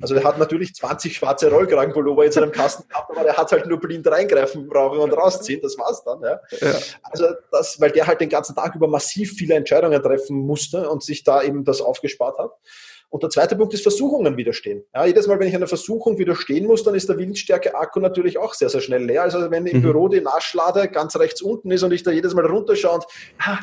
[0.00, 3.66] Also er hat natürlich 20 schwarze Rollkragenpullover in seinem Kasten gehabt, aber er hat halt
[3.66, 6.20] nur blind reingreifen brauchen und rausziehen ziehen, das war's dann.
[6.22, 6.40] Ja.
[6.60, 6.78] ja.
[7.02, 11.02] Also das, weil der halt den ganzen Tag über massiv viele Entscheidungen treffen musste und
[11.02, 12.52] sich da eben das aufgespart hat.
[13.08, 14.84] Und der zweite Punkt ist Versuchungen widerstehen.
[14.92, 18.52] Ja, jedes Mal, wenn ich einer Versuchung widerstehen muss, dann ist der Windstärke-Akku natürlich auch
[18.52, 19.22] sehr, sehr schnell leer.
[19.22, 19.82] Also wenn im mhm.
[19.82, 23.04] Büro die Naschlade ganz rechts unten ist und ich da jedes Mal runterschaue und
[23.38, 23.60] ah,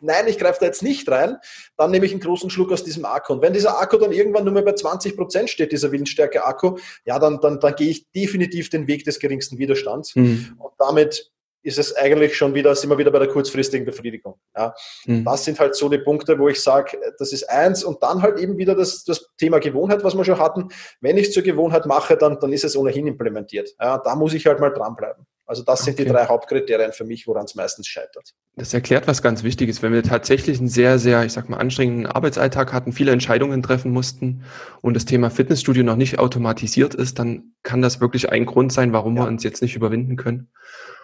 [0.00, 1.36] nein, ich greife da jetzt nicht rein,
[1.76, 3.34] dann nehme ich einen großen Schluck aus diesem Akku.
[3.34, 7.18] Und wenn dieser Akku dann irgendwann nur mehr bei 20 Prozent steht, dieser Windstärke-Akku, ja,
[7.18, 10.14] dann, dann, dann gehe ich definitiv den Weg des geringsten Widerstands.
[10.16, 10.56] Mhm.
[10.58, 14.34] Und damit ist es eigentlich schon wieder, sind wir wieder bei der kurzfristigen Befriedigung.
[14.56, 14.74] Ja.
[15.06, 15.24] Mhm.
[15.24, 18.38] Das sind halt so die Punkte, wo ich sage, das ist eins und dann halt
[18.38, 20.68] eben wieder das, das Thema Gewohnheit, was wir schon hatten.
[21.00, 23.74] Wenn ich es zur Gewohnheit mache, dann, dann ist es ohnehin implementiert.
[23.80, 25.26] Ja, da muss ich halt mal dranbleiben.
[25.44, 26.04] Also das sind okay.
[26.04, 28.34] die drei Hauptkriterien für mich, woran es meistens scheitert.
[28.56, 29.82] Das erklärt was ganz Wichtiges.
[29.82, 33.92] Wenn wir tatsächlich einen sehr, sehr, ich sag mal, anstrengenden Arbeitsalltag hatten, viele Entscheidungen treffen
[33.92, 34.44] mussten
[34.82, 38.92] und das Thema Fitnessstudio noch nicht automatisiert ist, dann kann das wirklich ein Grund sein,
[38.92, 39.22] warum ja.
[39.22, 40.48] wir uns jetzt nicht überwinden können.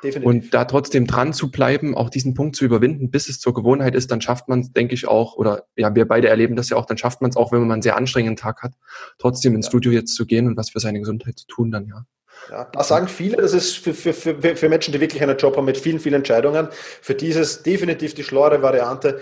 [0.03, 0.27] Definitiv.
[0.27, 3.95] Und da trotzdem dran zu bleiben, auch diesen Punkt zu überwinden, bis es zur Gewohnheit
[3.95, 6.77] ist, dann schafft man es, denke ich auch, oder ja, wir beide erleben das ja
[6.77, 8.75] auch, dann schafft man es auch, wenn man einen sehr anstrengenden Tag hat,
[9.19, 9.71] trotzdem ins ja.
[9.71, 12.05] Studio jetzt zu gehen und was für seine Gesundheit zu tun dann, ja.
[12.51, 15.57] Ja, da sagen viele, das ist für, für, für, für Menschen, die wirklich einen Job
[15.57, 16.69] haben mit vielen, vielen Entscheidungen,
[17.03, 19.21] für dieses definitiv die schlauere Variante,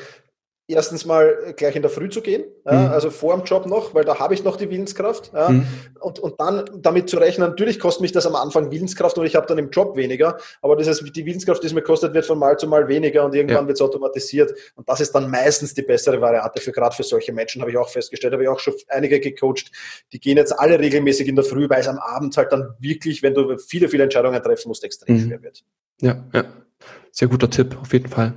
[0.69, 2.87] erstens mal gleich in der Früh zu gehen, ja, mhm.
[2.89, 5.33] also vor dem Job noch, weil da habe ich noch die Willenskraft.
[5.33, 5.67] Ja, mhm.
[6.01, 9.37] und, und dann damit zu rechnen, natürlich kostet mich das am Anfang Willenskraft und ich
[9.37, 12.27] habe dann im Job weniger, aber das ist, die Willenskraft, die es mir kostet, wird
[12.27, 13.69] von Mal zu Mal weniger und irgendwann ja.
[13.69, 14.53] wird es automatisiert.
[14.75, 17.77] Und das ist dann meistens die bessere Variante für gerade für solche Menschen, habe ich
[17.77, 19.71] auch festgestellt, habe ich auch schon einige gecoacht,
[20.13, 23.23] die gehen jetzt alle regelmäßig in der Früh, weil es am Abend halt dann wirklich,
[23.23, 25.29] wenn du viele, viele Entscheidungen treffen musst, extrem mhm.
[25.29, 25.65] schwer wird.
[26.01, 26.45] Ja, ja.
[27.13, 28.35] Sehr guter Tipp, auf jeden Fall.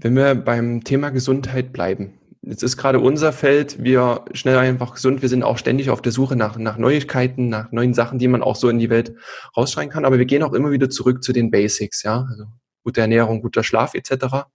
[0.00, 2.14] Wenn wir beim Thema Gesundheit bleiben.
[2.42, 6.12] Jetzt ist gerade unser Feld, wir schnell einfach gesund, wir sind auch ständig auf der
[6.12, 9.12] Suche nach, nach Neuigkeiten, nach neuen Sachen, die man auch so in die Welt
[9.56, 10.04] rausschreien kann.
[10.04, 12.24] Aber wir gehen auch immer wieder zurück zu den Basics, ja.
[12.30, 12.44] Also
[12.84, 14.46] gute Ernährung, guter Schlaf etc.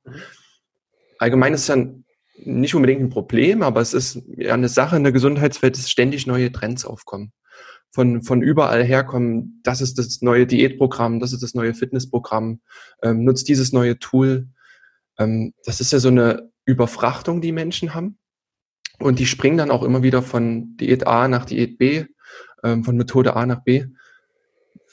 [1.19, 1.86] Allgemein ist es ja
[2.45, 6.25] nicht unbedingt ein Problem, aber es ist ja eine Sache in der Gesundheitswelt, dass ständig
[6.25, 7.34] neue Trends aufkommen.
[7.91, 12.62] Von, von überall herkommen, das ist das neue Diätprogramm, das ist das neue Fitnessprogramm,
[13.03, 14.47] ähm, nutzt dieses neue Tool.
[15.17, 18.17] Ähm, das ist ja so eine Überfrachtung, die Menschen haben.
[18.99, 22.06] Und die springen dann auch immer wieder von Diät A nach Diät B,
[22.63, 23.86] ähm, von Methode A nach B.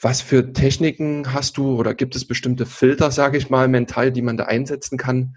[0.01, 4.23] Was für Techniken hast du oder gibt es bestimmte Filter, sage ich mal, mental, die
[4.23, 5.35] man da einsetzen kann,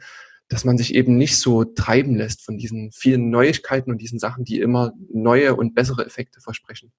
[0.49, 4.44] dass man sich eben nicht so treiben lässt von diesen vielen Neuigkeiten und diesen Sachen,
[4.44, 6.92] die immer neue und bessere Effekte versprechen?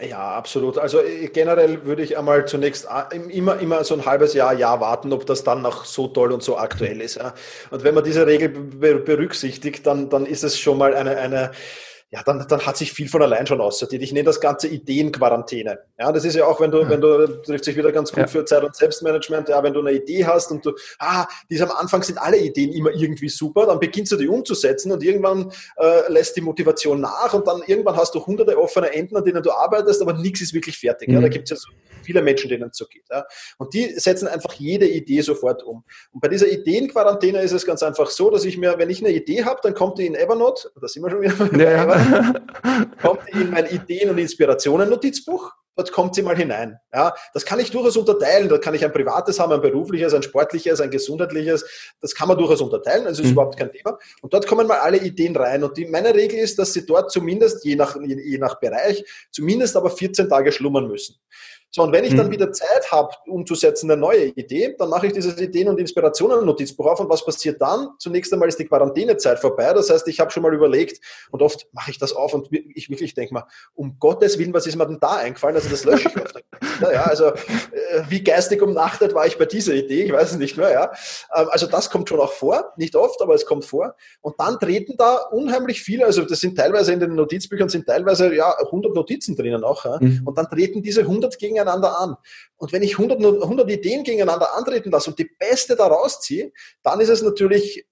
[0.00, 0.76] Ja, absolut.
[0.76, 4.80] Also äh, generell würde ich einmal zunächst äh, immer, immer so ein halbes Jahr, Jahr
[4.80, 7.20] warten, ob das dann noch so toll und so aktuell ist.
[7.70, 11.52] Und wenn man diese Regel berücksichtigt, dann, dann ist es schon mal eine, eine
[12.10, 14.02] ja, dann, dann hat sich viel von allein schon aussortiert.
[14.02, 15.80] Ich nenne das Ganze Ideenquarantäne.
[15.98, 16.88] Ja, das ist ja auch, wenn du, ja.
[16.88, 18.26] wenn du, trifft sich wieder ganz gut ja.
[18.28, 21.72] für Zeit- und Selbstmanagement, ja, wenn du eine Idee hast und du, ah, die am
[21.72, 26.12] Anfang sind alle Ideen immer irgendwie super, dann beginnst du die umzusetzen und irgendwann äh,
[26.12, 29.50] lässt die Motivation nach und dann irgendwann hast du hunderte offene Enden, an denen du
[29.50, 31.08] arbeitest, aber nichts ist wirklich fertig.
[31.08, 31.14] Mhm.
[31.14, 31.68] Ja, da gibt es ja so
[32.04, 33.04] viele Menschen, denen es so geht.
[33.10, 33.24] Ja.
[33.58, 35.84] Und die setzen einfach jede Idee sofort um.
[36.12, 39.12] Und bei dieser Ideenquarantäne ist es ganz einfach so, dass ich mir, wenn ich eine
[39.12, 41.93] Idee habe, dann kommt die in Evernote, da sind wir schon wieder, ja, ja.
[43.02, 46.78] kommt die in mein Ideen- und Inspirationen-Notizbuch dort kommt sie mal hinein.
[46.92, 48.48] Ja, das kann ich durchaus unterteilen.
[48.48, 51.64] Da kann ich ein privates haben, ein berufliches, ein sportliches, ein gesundheitliches.
[52.00, 53.06] Das kann man durchaus unterteilen.
[53.06, 53.32] Also ist mhm.
[53.34, 53.98] überhaupt kein Thema.
[54.22, 55.64] Und dort kommen mal alle Ideen rein.
[55.64, 59.04] Und die, meine Regel ist, dass sie dort zumindest, je nach, je, je nach Bereich,
[59.30, 61.16] zumindest aber 14 Tage schlummern müssen.
[61.74, 62.30] So, und wenn ich dann mhm.
[62.30, 67.00] wieder Zeit habe, umzusetzen, eine neue Idee, dann mache ich dieses Ideen- und Inspirationen-Notizbuch auf.
[67.00, 67.88] Und was passiert dann?
[67.98, 69.72] Zunächst einmal ist die Quarantänezeit vorbei.
[69.72, 72.90] Das heißt, ich habe schon mal überlegt und oft mache ich das auf und ich
[72.90, 75.56] wirklich denke mal, um Gottes Willen, was ist mir denn da eingefallen?
[75.56, 76.44] Also das lösche ich oft.
[76.80, 80.04] ja, also äh, wie geistig umnachtet war ich bei dieser Idee?
[80.04, 80.70] Ich weiß es nicht mehr.
[80.70, 80.92] Ja.
[81.34, 82.72] Ähm, also das kommt schon auch vor.
[82.76, 83.96] Nicht oft, aber es kommt vor.
[84.20, 88.32] Und dann treten da unheimlich viele, also das sind teilweise in den Notizbüchern sind teilweise
[88.32, 89.84] ja 100 Notizen drinnen auch.
[89.84, 89.98] Ja.
[90.00, 90.22] Mhm.
[90.24, 92.16] Und dann treten diese 100 gegen gegeneinander an.
[92.56, 97.00] Und wenn ich 100, 100 Ideen gegeneinander antreten lasse und die beste daraus ziehe, dann
[97.00, 97.86] ist es natürlich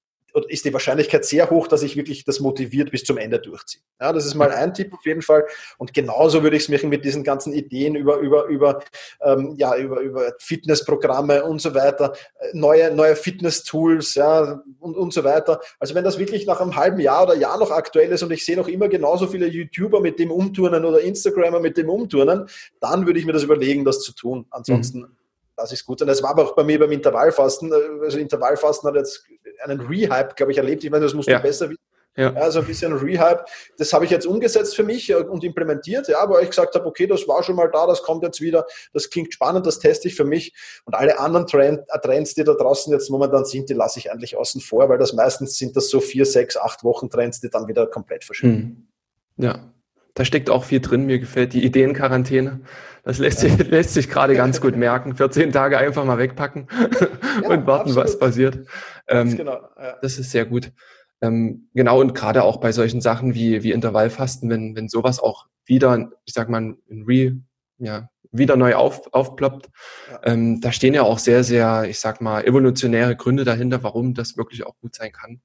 [0.49, 3.83] ist die Wahrscheinlichkeit sehr hoch, dass ich wirklich das motiviert bis zum Ende durchziehe.
[4.01, 5.45] Ja, das ist mal ein Tipp auf jeden Fall.
[5.79, 8.83] Und genauso würde ich es machen mit diesen ganzen Ideen über, über, über,
[9.23, 12.15] ähm, ja, über, über Fitnessprogramme und so weiter,
[12.53, 15.61] neue, neue Fitness-Tools, ja, und, und so weiter.
[15.79, 18.45] Also wenn das wirklich nach einem halben Jahr oder Jahr noch aktuell ist und ich
[18.45, 22.49] sehe noch immer genauso viele YouTuber mit dem umturnen oder Instagramer mit dem umturnen,
[22.81, 24.47] dann würde ich mir das überlegen, das zu tun.
[24.51, 25.17] Ansonsten mhm
[25.63, 26.01] das ist gut.
[26.01, 27.73] Und das war aber auch bei mir beim Intervallfasten.
[28.03, 29.25] Also Intervallfasten hat jetzt
[29.63, 30.85] einen Rehype, glaube ich, erlebt.
[30.85, 31.39] Ich meine, das musst ja.
[31.39, 31.83] du besser wissen.
[32.17, 32.33] Ja.
[32.35, 33.45] Also ein bisschen Rehype.
[33.79, 37.07] Das habe ich jetzt umgesetzt für mich und implementiert, ja, wo ich gesagt habe, okay,
[37.07, 40.15] das war schon mal da, das kommt jetzt wieder, das klingt spannend, das teste ich
[40.15, 40.53] für mich.
[40.85, 44.13] Und alle anderen Trend, äh, Trends, die da draußen jetzt momentan sind, die lasse ich
[44.13, 47.49] eigentlich außen vor, weil das meistens sind das so vier, sechs, acht Wochen Trends, die
[47.49, 48.89] dann wieder komplett verschwinden.
[49.37, 49.45] Hm.
[49.45, 49.73] Ja,
[50.15, 51.07] da steckt auch viel drin.
[51.07, 52.61] Mir gefällt die Ideenquarantäne.
[53.05, 55.17] Das lässt sich, lässt sich gerade ganz gut merken.
[55.17, 56.69] 14 Tage einfach mal wegpacken
[57.43, 57.97] ja, und warten, absolut.
[57.97, 58.67] was passiert.
[59.09, 59.97] Ähm, genau, ja.
[60.03, 60.73] Das ist sehr gut.
[61.21, 65.47] Ähm, genau, und gerade auch bei solchen Sachen wie, wie Intervallfasten, wenn, wenn sowas auch
[65.65, 67.37] wieder, ich sag mal, in Re,
[67.79, 69.69] ja, wieder neu auf, aufploppt,
[70.11, 70.21] ja.
[70.25, 74.37] ähm, da stehen ja auch sehr, sehr, ich sag mal, evolutionäre Gründe dahinter, warum das
[74.37, 75.41] wirklich auch gut sein kann.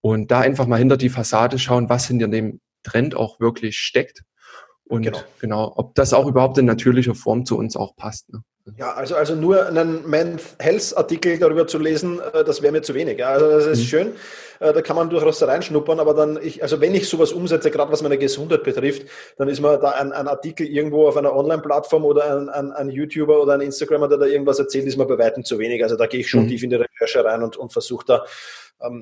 [0.00, 4.22] Und da einfach mal hinter die Fassade schauen, was hinter dem Trend auch wirklich steckt.
[4.84, 5.18] Und genau.
[5.40, 8.32] genau, ob das auch überhaupt in natürlicher Form zu uns auch passt.
[8.32, 8.42] Ne?
[8.76, 12.82] Ja, also, also nur einen Man Health Artikel darüber zu lesen, äh, das wäre mir
[12.82, 13.24] zu wenig.
[13.24, 13.84] Also das ist mhm.
[13.84, 14.12] schön,
[14.60, 17.90] äh, da kann man durchaus reinschnuppern, aber dann, ich, also wenn ich sowas umsetze, gerade
[17.90, 19.06] was meine Gesundheit betrifft,
[19.38, 22.90] dann ist mir da ein, ein Artikel irgendwo auf einer Online-Plattform oder ein, ein, ein,
[22.90, 25.82] YouTuber oder ein Instagrammer, der da irgendwas erzählt, ist mir bei weitem zu wenig.
[25.82, 26.48] Also da gehe ich schon mhm.
[26.48, 28.24] tief in die Recherche rein und, und versuche da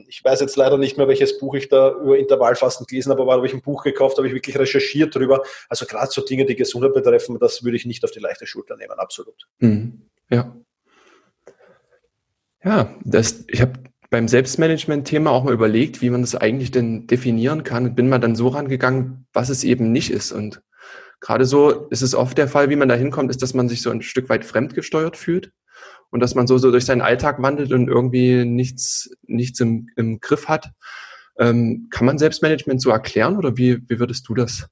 [0.09, 3.35] ich weiß jetzt leider nicht mehr, welches Buch ich da über Intervallfasten gelesen habe, aber
[3.35, 5.43] habe ich ein Buch gekauft, habe ich wirklich recherchiert drüber.
[5.69, 8.77] Also gerade so Dinge, die Gesundheit betreffen, das würde ich nicht auf die leichte Schulter
[8.77, 9.47] nehmen, absolut.
[9.61, 10.03] Mhm.
[10.31, 10.55] Ja.
[12.64, 13.75] Ja, das, ich habe
[14.11, 18.19] beim Selbstmanagement-Thema auch mal überlegt, wie man das eigentlich denn definieren kann und bin mal
[18.19, 20.33] dann so rangegangen, was es eben nicht ist.
[20.33, 20.61] Und
[21.21, 23.83] gerade so ist es oft der Fall, wie man da hinkommt, ist, dass man sich
[23.83, 25.53] so ein Stück weit fremdgesteuert fühlt
[26.11, 30.21] und dass man so, so durch seinen Alltag wandelt und irgendwie nichts, nichts im, im
[30.21, 30.71] Griff hat.
[31.38, 34.68] Ähm, kann man Selbstmanagement so erklären oder wie, wie würdest du das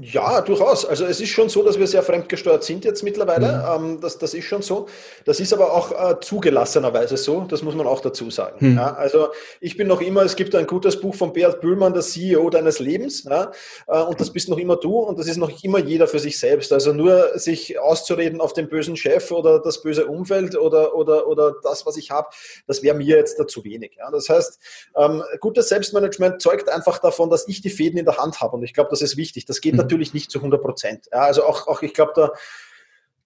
[0.00, 0.84] ja, durchaus.
[0.84, 3.78] Also es ist schon so, dass wir sehr fremdgesteuert sind jetzt mittlerweile.
[3.78, 3.86] Mhm.
[3.86, 4.86] Ähm, das, das ist schon so.
[5.24, 7.40] Das ist aber auch äh, zugelassenerweise so.
[7.48, 8.56] Das muss man auch dazu sagen.
[8.60, 8.76] Mhm.
[8.76, 9.28] Ja, also
[9.60, 12.78] ich bin noch immer, es gibt ein gutes Buch von Beat Bühlmann, der CEO deines
[12.78, 13.24] Lebens.
[13.24, 13.50] Ja,
[13.88, 16.38] äh, und das bist noch immer du und das ist noch immer jeder für sich
[16.38, 16.72] selbst.
[16.72, 21.56] Also nur sich auszureden auf den bösen Chef oder das böse Umfeld oder, oder, oder
[21.62, 22.28] das, was ich habe,
[22.66, 23.96] das wäre mir jetzt dazu wenig.
[23.98, 24.58] Ja, das heißt,
[24.96, 28.56] ähm, gutes Selbstmanagement zeugt einfach davon, dass ich die Fäden in der Hand habe.
[28.56, 29.44] Und ich glaube, das ist wichtig.
[29.46, 31.06] Das geht mhm natürlich nicht zu 100 Prozent.
[31.12, 32.32] Ja, also auch, auch ich glaube, da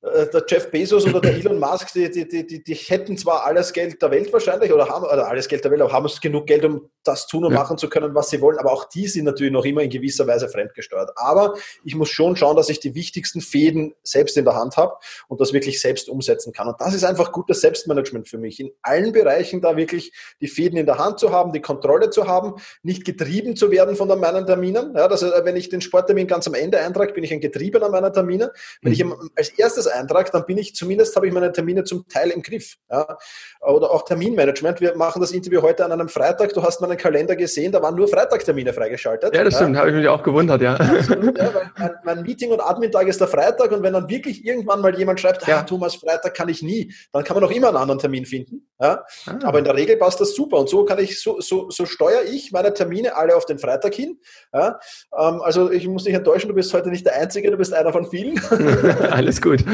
[0.03, 4.03] der Jeff Bezos oder der Elon Musk, die, die, die, die hätten zwar alles Geld
[4.03, 6.89] der Welt wahrscheinlich oder haben oder alles Geld der Welt, aber haben genug Geld, um
[7.05, 7.59] das tun und ja.
[7.59, 8.59] machen zu können, was sie wollen.
[8.59, 11.11] Aber auch die sind natürlich noch immer in gewisser Weise fremdgesteuert.
[11.15, 14.95] Aber ich muss schon schauen, dass ich die wichtigsten Fäden selbst in der Hand habe
[15.29, 16.67] und das wirklich selbst umsetzen kann.
[16.67, 18.59] Und das ist einfach gutes Selbstmanagement für mich.
[18.59, 22.27] In allen Bereichen da wirklich die Fäden in der Hand zu haben, die Kontrolle zu
[22.27, 24.95] haben, nicht getrieben zu werden von meinen Terminen.
[24.97, 28.13] Ja, dass, wenn ich den Sporttermin ganz am Ende eintrage, bin ich ein Getriebener meiner
[28.13, 28.53] Termine.
[28.83, 29.15] Wenn mhm.
[29.31, 32.43] ich als erstes eintrage, dann bin ich zumindest, habe ich meine Termine zum Teil im
[32.43, 32.77] Griff.
[32.91, 33.19] Ja?
[33.61, 34.81] Oder auch Terminmanagement.
[34.81, 36.53] Wir machen das Interview heute an einem Freitag.
[36.55, 39.35] Du hast meinen Kalender gesehen, da waren nur Freitagtermine freigeschaltet.
[39.35, 40.77] Ja, das stimmt, habe ich mich auch gewundert, ja.
[40.77, 44.97] ja mein, mein, Meeting- und Admin-Tag ist der Freitag und wenn dann wirklich irgendwann mal
[44.97, 45.59] jemand schreibt, ja.
[45.59, 48.69] ah, Thomas, Freitag kann ich nie, dann kann man auch immer einen anderen Termin finden.
[48.81, 49.05] Ja?
[49.27, 49.39] Ah.
[49.45, 52.25] Aber in der Regel passt das super und so kann ich, so, so, so steuere
[52.25, 54.19] ich meine Termine alle auf den Freitag hin.
[54.53, 54.79] Ja?
[55.17, 57.93] Ähm, also ich muss dich enttäuschen, du bist heute nicht der Einzige, du bist einer
[57.93, 58.41] von vielen.
[59.11, 59.65] Alles gut.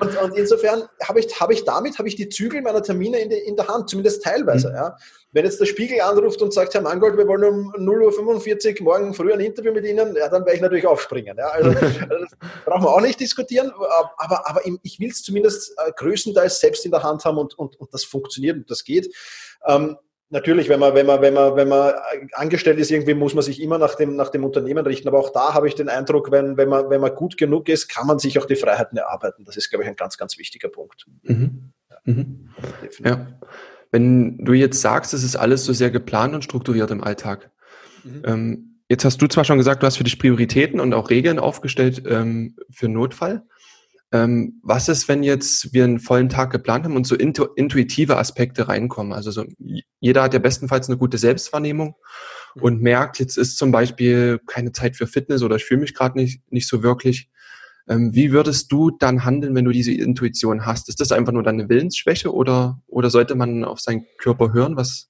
[0.00, 3.30] Und, und insofern habe ich, habe ich damit habe ich die Zügel meiner Termine in,
[3.30, 4.70] die, in der Hand, zumindest teilweise.
[4.70, 4.74] Mhm.
[4.74, 4.96] Ja.
[5.32, 9.14] Wenn jetzt der Spiegel anruft und sagt, Herr Mangold, wir wollen um 0.45 Uhr morgen
[9.14, 11.36] früh ein Interview mit Ihnen, ja, dann werde ich natürlich aufspringen.
[11.36, 11.48] Ja.
[11.48, 13.72] Also, also das brauchen wir auch nicht diskutieren,
[14.16, 17.78] aber, aber ich will es zumindest äh, größtenteils selbst in der Hand haben und, und,
[17.78, 19.14] und das funktioniert und das geht.
[19.66, 19.96] Ähm,
[20.30, 21.92] natürlich, wenn man, wenn man, wenn man, wenn man
[22.32, 25.08] angestellt ist, irgendwie muss man sich immer nach dem, nach dem Unternehmen richten.
[25.08, 27.88] Aber auch da habe ich den Eindruck, wenn, wenn man, wenn man gut genug ist,
[27.88, 29.44] kann man sich auch die Freiheiten erarbeiten.
[29.44, 31.06] Das ist, glaube ich, ein ganz, ganz wichtiger Punkt.
[31.22, 31.72] Mhm.
[31.90, 31.96] Ja.
[32.04, 32.48] Mhm.
[33.04, 33.26] ja.
[33.90, 37.50] Wenn du jetzt sagst, es ist alles so sehr geplant und strukturiert im Alltag.
[38.04, 38.22] Mhm.
[38.24, 41.40] Ähm, jetzt hast du zwar schon gesagt, du hast für dich Prioritäten und auch Regeln
[41.40, 43.42] aufgestellt ähm, für Notfall.
[44.12, 48.16] Ähm, was ist, wenn jetzt wir einen vollen Tag geplant haben und so intu intuitive
[48.16, 49.12] Aspekte reinkommen?
[49.12, 49.44] Also so,
[50.00, 51.94] jeder hat ja bestenfalls eine gute Selbstwahrnehmung
[52.56, 52.62] mhm.
[52.62, 56.18] und merkt, jetzt ist zum Beispiel keine Zeit für Fitness oder ich fühle mich gerade
[56.18, 57.30] nicht, nicht so wirklich.
[57.88, 60.88] Ähm, wie würdest du dann handeln, wenn du diese Intuition hast?
[60.88, 64.76] Ist das einfach nur deine Willensschwäche oder, oder sollte man auf seinen Körper hören?
[64.76, 65.09] Was,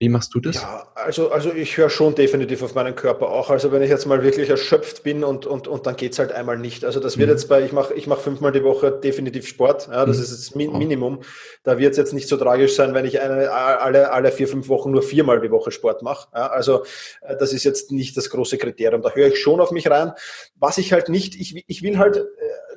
[0.00, 0.56] wie machst du das?
[0.56, 3.50] Ja, also, also ich höre schon definitiv auf meinen Körper auch.
[3.50, 6.56] Also wenn ich jetzt mal wirklich erschöpft bin und, und, und dann geht's halt einmal
[6.56, 6.86] nicht.
[6.86, 7.34] Also das wird mhm.
[7.34, 9.88] jetzt bei, ich mache ich mach fünfmal die Woche definitiv Sport.
[9.92, 10.22] Ja, das mhm.
[10.22, 11.20] ist das Min Minimum.
[11.64, 14.68] Da wird es jetzt nicht so tragisch sein, wenn ich eine, alle, alle vier, fünf
[14.68, 16.28] Wochen nur viermal die Woche Sport mache.
[16.34, 16.84] Ja, also
[17.20, 19.02] äh, das ist jetzt nicht das große Kriterium.
[19.02, 20.12] Da höre ich schon auf mich rein.
[20.56, 22.22] Was ich halt nicht, ich, ich will halt, äh,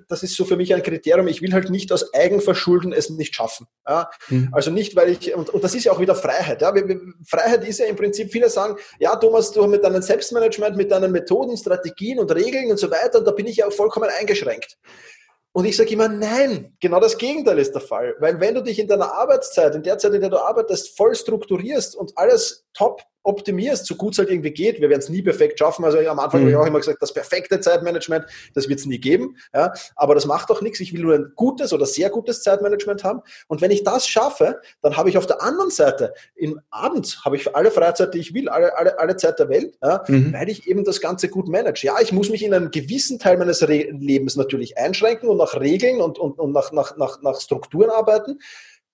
[0.08, 3.36] das ist so für mich ein Kriterium, ich will halt nicht aus Eigenverschulden es nicht
[3.36, 3.68] schaffen.
[3.88, 4.10] Ja?
[4.30, 4.50] Mhm.
[4.52, 6.62] Also nicht, weil ich, und, und das ist ja auch wieder Freiheit.
[6.62, 6.74] Ja?
[7.26, 11.12] Freiheit ist ja im Prinzip, viele sagen, ja Thomas, du mit deinem Selbstmanagement, mit deinen
[11.12, 14.78] Methoden, Strategien und Regeln und so weiter, da bin ich ja vollkommen eingeschränkt.
[15.56, 18.16] Und ich sage immer, nein, genau das Gegenteil ist der Fall.
[18.20, 21.14] Weil wenn du dich in deiner Arbeitszeit, in der Zeit, in der du arbeitest, voll
[21.14, 24.80] strukturierst und alles top optimierst, so gut es halt irgendwie geht.
[24.80, 25.86] Wir werden es nie perfekt schaffen.
[25.86, 26.46] Also am Anfang mhm.
[26.46, 29.38] habe ich auch immer gesagt, das perfekte Zeitmanagement, das wird es nie geben.
[29.54, 30.80] Ja, aber das macht doch nichts.
[30.80, 33.22] Ich will nur ein gutes oder sehr gutes Zeitmanagement haben.
[33.48, 37.36] Und wenn ich das schaffe, dann habe ich auf der anderen Seite im Abend habe
[37.36, 40.34] ich alle Freizeit, die ich will, alle, alle, alle Zeit der Welt, ja, mhm.
[40.34, 41.86] weil ich eben das Ganze gut manage.
[41.86, 45.60] Ja, ich muss mich in einem gewissen Teil meines Re Lebens natürlich einschränken und nach
[45.60, 48.40] Regeln und, und, und nach, nach, nach, nach Strukturen arbeiten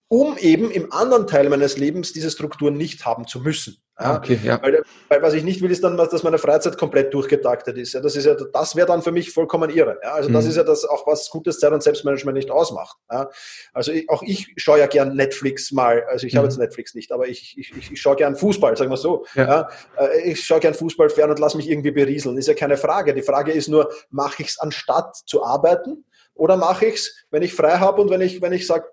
[0.10, 3.78] um eben im anderen Teil meines Lebens diese Strukturen nicht haben zu müssen.
[4.00, 4.18] Ja?
[4.18, 4.60] Okay, ja.
[4.62, 7.94] Weil, weil, was ich nicht will, ist dann, dass meine Freizeit komplett durchgetaktet ist.
[7.94, 10.00] Ja, das ist ja, das wäre dann für mich vollkommen irre.
[10.02, 10.14] Ja?
[10.14, 10.34] Also mhm.
[10.34, 12.98] das ist ja das auch, was gutes Zeit- und Selbstmanagement nicht ausmacht.
[13.12, 13.30] Ja?
[13.72, 16.04] Also ich, auch ich schaue ja gern Netflix mal.
[16.10, 16.38] Also ich mhm.
[16.38, 19.26] habe jetzt Netflix nicht, aber ich, ich, ich, schaue gern Fußball, sagen wir so.
[19.36, 19.48] Ja.
[19.48, 19.70] ja?
[19.98, 22.36] Äh, ich schaue gern Fußball fern und lasse mich irgendwie berieseln.
[22.38, 23.14] Ist ja keine Frage.
[23.14, 26.06] Die Frage ist nur, mache ich es anstatt zu arbeiten?
[26.34, 28.86] Oder mache ich es, wenn ich frei habe und wenn ich, wenn ich sage,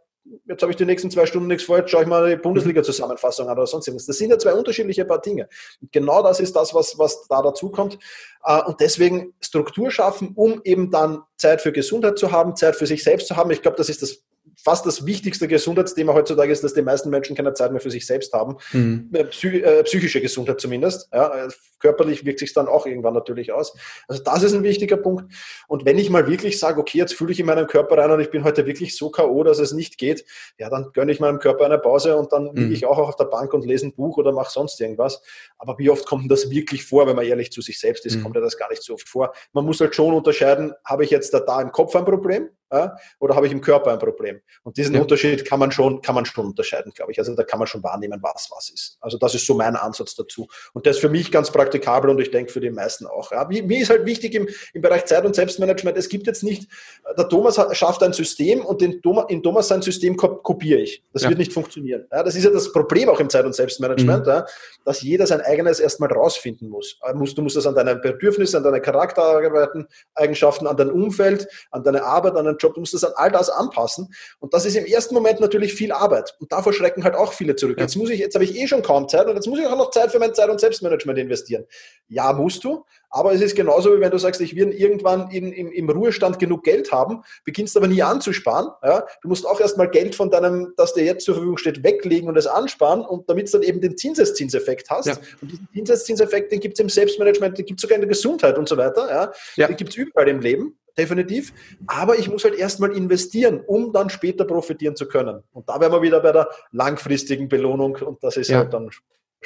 [0.47, 3.49] jetzt habe ich die nächsten zwei Stunden nichts vor, jetzt schaue ich mal die Bundesliga-Zusammenfassung
[3.49, 4.07] an oder sonst irgendwas.
[4.07, 5.49] Das sind ja zwei unterschiedliche Paar Dinge.
[5.81, 7.99] Und genau das ist das, was, was da dazu kommt.
[8.45, 12.87] Äh, und deswegen Struktur schaffen, um eben dann Zeit für Gesundheit zu haben, Zeit für
[12.87, 13.51] sich selbst zu haben.
[13.51, 14.23] Ich glaube, das ist das
[14.57, 18.07] fast das wichtigste Gesundheitsthema heutzutage ist, dass die meisten Menschen keine Zeit mehr für sich
[18.07, 18.57] selbst haben.
[18.73, 19.11] Mhm.
[19.13, 21.09] Äh, psy äh, psychische Gesundheit zumindest.
[21.13, 23.77] Ja, körperlich wirkt sich dann auch irgendwann natürlich aus.
[24.09, 25.33] Also das ist ein wichtiger Punkt.
[25.69, 28.21] Und wenn ich mal wirklich sage, okay, jetzt fühle ich in meinem Körper rein und
[28.21, 30.25] ich bin heute wirklich so K.O., dass es nicht geht,
[30.59, 32.57] ja, dann gönne ich meinem Körper eine Pause und dann mhm.
[32.57, 35.23] liege ich auch auf der Bank und lese ein Buch oder mache sonst irgendwas.
[35.59, 38.23] Aber wie oft kommt das wirklich vor, wenn man ehrlich zu sich selbst ist, mhm.
[38.23, 39.33] kommt ja das gar nicht so oft vor.
[39.53, 42.49] Man muss halt schon unterscheiden, habe ich jetzt da, da im Kopf ein Problem?
[42.71, 44.41] Oder habe ich im Körper ein Problem?
[44.63, 45.01] Und diesen ja.
[45.01, 47.19] Unterschied kann man schon, kann man schon unterscheiden, glaube ich.
[47.19, 48.99] Also da kann man schon wahrnehmen, was was ist.
[49.01, 50.49] Also das ist so mein Ansatz dazu.
[50.73, 53.31] Und das ist für mich ganz praktikabel und ich denke für die meisten auch.
[53.33, 53.47] Ja.
[53.47, 56.69] Mir ist halt wichtig im, im Bereich Zeit- und Selbstmanagement, es gibt jetzt nicht,
[57.17, 61.05] der Thomas hat, schafft ein System und den Thomas, in Thomas sein System kopiere ich.
[61.13, 61.29] Das ja.
[61.29, 62.07] wird nicht funktionieren.
[62.11, 64.43] Ja, das ist ja das Problem auch im Zeit- und Selbstmanagement, mhm.
[64.85, 66.99] dass jeder sein eigenes erstmal rausfinden muss.
[67.35, 72.37] Du musst das an deinen Bedürfnissen, an deinen Charaktereigenschaften, an dein Umfeld, an deine Arbeit,
[72.37, 74.13] an deinen Job, du musst das an all das anpassen.
[74.39, 76.37] Und das ist im ersten Moment natürlich viel Arbeit.
[76.41, 77.79] Und davor schrecken halt auch viele zurück.
[77.79, 77.85] Ja.
[77.85, 79.77] Jetzt muss ich, jetzt habe ich eh schon kaum Zeit und jetzt muss ich auch
[79.77, 81.65] noch Zeit für mein Zeit- und Selbstmanagement investieren.
[82.09, 82.85] Ja, musst du.
[83.11, 86.39] Aber es ist genauso, wie wenn du sagst, ich will irgendwann in, im, im Ruhestand
[86.39, 88.69] genug Geld haben, beginnst aber nie anzusparen.
[88.83, 89.07] Ja?
[89.23, 92.37] Du musst auch erstmal Geld von deinem, das dir jetzt zur Verfügung steht, weglegen und
[92.37, 95.07] es ansparen und damit du dann eben den Zinseszinseffekt hast.
[95.07, 95.17] Ja.
[95.41, 98.59] Und diesen Zinseszinseffekt, den gibt es im Selbstmanagement, den gibt es sogar in der Gesundheit
[98.59, 99.09] und so weiter.
[99.09, 99.33] Ja?
[99.57, 99.67] ja.
[99.69, 100.77] Den gibt es überall im Leben.
[100.99, 101.53] Definitiv.
[101.87, 105.43] Aber ich muss halt erstmal investieren, um dann später profitieren zu können.
[105.53, 108.59] Und da wären wir wieder bei der langfristigen Belohnung und das ist ja.
[108.59, 108.91] halt dann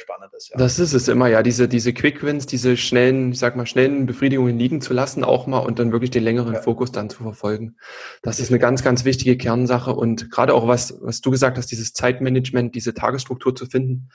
[0.01, 0.49] Spannendes.
[0.49, 0.57] Ja.
[0.57, 4.07] Das ist es immer, ja, diese, diese Quick Wins, diese schnellen, ich sag mal, schnellen
[4.07, 6.63] Befriedigungen liegen zu lassen, auch mal und dann wirklich den längeren ja.
[6.63, 7.77] Fokus dann zu verfolgen.
[8.23, 11.71] Das ist eine ganz, ganz wichtige Kernsache und gerade auch was, was du gesagt hast,
[11.71, 14.09] dieses Zeitmanagement, diese Tagesstruktur zu finden,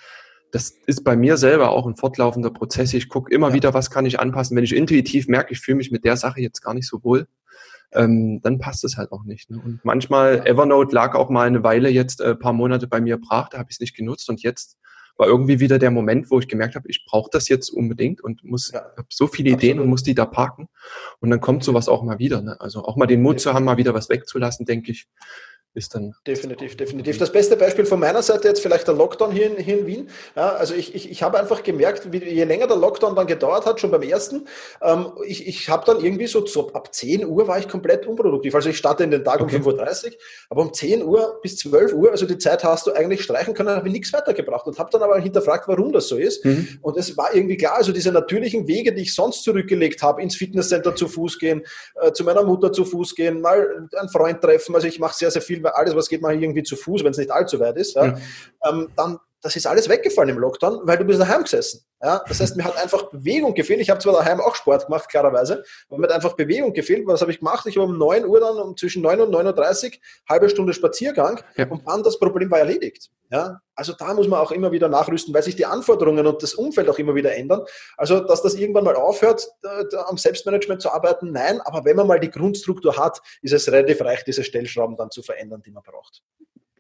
[0.52, 2.94] das ist bei mir selber auch ein fortlaufender Prozess.
[2.94, 3.54] Ich gucke immer ja.
[3.54, 4.56] wieder, was kann ich anpassen.
[4.56, 7.28] Wenn ich intuitiv merke, ich fühle mich mit der Sache jetzt gar nicht so wohl,
[7.92, 9.50] ähm, dann passt es halt auch nicht.
[9.50, 9.62] Ne?
[9.64, 13.50] Und manchmal, Evernote lag auch mal eine Weile jetzt, äh, paar Monate bei mir brach,
[13.50, 14.78] da habe ich es nicht genutzt und jetzt
[15.18, 18.44] war irgendwie wieder der Moment, wo ich gemerkt habe, ich brauche das jetzt unbedingt und
[18.44, 18.82] muss, ja.
[18.98, 19.84] habe so viele Ideen Absolut.
[19.84, 20.68] und muss die da parken.
[21.20, 22.42] Und dann kommt sowas auch mal wieder.
[22.42, 22.60] Ne?
[22.60, 25.08] Also auch mal den Mut zu haben, mal wieder was wegzulassen, denke ich,
[25.76, 26.16] ist dann.
[26.26, 27.18] Definitiv, definitiv.
[27.18, 30.10] Das beste Beispiel von meiner Seite jetzt vielleicht der Lockdown hier in, hier in Wien.
[30.36, 33.66] Ja, also ich, ich, ich habe einfach gemerkt, wie, je länger der Lockdown dann gedauert
[33.66, 34.48] hat, schon beim ersten,
[34.82, 38.56] ähm, ich, ich habe dann irgendwie so, so ab 10 Uhr war ich komplett unproduktiv.
[38.56, 39.58] Also ich starte in den Tag okay.
[39.58, 40.12] um 5.30 Uhr,
[40.50, 43.70] aber um 10 Uhr bis 12 Uhr, also die Zeit hast du eigentlich streichen können,
[43.70, 46.46] habe ich nichts weitergebracht und habe dann aber hinterfragt, warum das so ist.
[46.46, 46.80] Mhm.
[46.82, 50.38] Und es war irgendwie klar, also diese natürlichen Wege, die ich sonst zurückgelegt habe, ins
[50.38, 51.64] Fitnesscenter zu Fuß gehen,
[52.02, 55.32] äh, zu meiner Mutter zu Fuß gehen, mal einen Freund treffen, also ich mache sehr,
[55.32, 57.60] sehr viel, weil alles, was geht, mache ich irgendwie zu Fuß, wenn es nicht allzu
[57.60, 58.16] weit ist, ja,
[58.66, 61.86] ähm, dann das ist alles weggefallen im Lockdown, weil du bist daheim gesessen.
[62.06, 62.24] Ja?
[62.28, 63.82] Das heißt, mir hat einfach Bewegung gefehlt.
[63.82, 67.08] Ich habe zwar daheim auch Sport gemacht, klarerweise, aber mir hat einfach Bewegung gefehlt.
[67.08, 67.66] Was habe ich gemacht?
[67.66, 69.92] Ich habe um 9 Uhr dann, um zwischen 9 und 9.30 Uhr,
[70.30, 71.68] halbe Stunde Spaziergang ja.
[71.68, 73.10] und dann das Problem war erledigt.
[73.32, 73.60] Ja?
[73.74, 76.90] Also da muss man auch immer wieder nachrüsten, weil sich die Anforderungen und das Umfeld
[76.90, 77.62] auch immer wieder ändern.
[77.98, 79.48] Also, dass das irgendwann mal aufhört,
[80.08, 84.02] am Selbstmanagement zu arbeiten, nein, aber wenn man mal die Grundstruktur hat, ist es relativ
[84.02, 86.22] reich, diese Stellschrauben dann zu verändern, die man braucht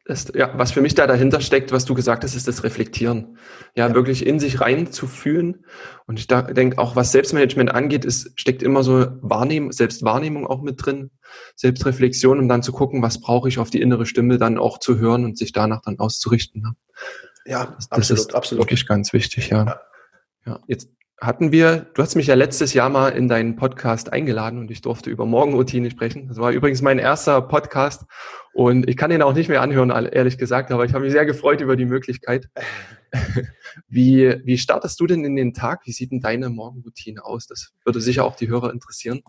[0.05, 3.37] ist, ja, was für mich da dahinter steckt, was du gesagt hast, ist das Reflektieren.
[3.75, 3.95] Ja, ja.
[3.95, 5.65] wirklich in sich rein zu fühlen.
[6.05, 10.85] Und ich denke, auch was Selbstmanagement angeht, ist, steckt immer so Wahrnehmung, Selbstwahrnehmung auch mit
[10.85, 11.09] drin,
[11.55, 14.99] Selbstreflexion, um dann zu gucken, was brauche ich auf die innere Stimme dann auch zu
[14.99, 16.61] hören und sich danach dann auszurichten.
[16.61, 16.75] Ne?
[17.45, 18.63] Ja, das, das absolut, ist absolut.
[18.63, 19.65] wirklich ganz wichtig, ja.
[19.65, 19.81] ja.
[20.45, 20.59] ja.
[20.67, 24.69] Jetzt hatten wir, du hast mich ja letztes Jahr mal in deinen Podcast eingeladen und
[24.69, 26.27] ich durfte über Morgenroutine sprechen.
[26.27, 28.05] Das war übrigens mein erster Podcast
[28.53, 31.25] und ich kann ihn auch nicht mehr anhören, ehrlich gesagt, aber ich habe mich sehr
[31.25, 32.49] gefreut über die Möglichkeit.
[33.87, 35.81] Wie, wie startest du denn in den Tag?
[35.85, 37.47] Wie sieht denn deine Morgenroutine aus?
[37.47, 39.21] Das würde sicher auch die Hörer interessieren.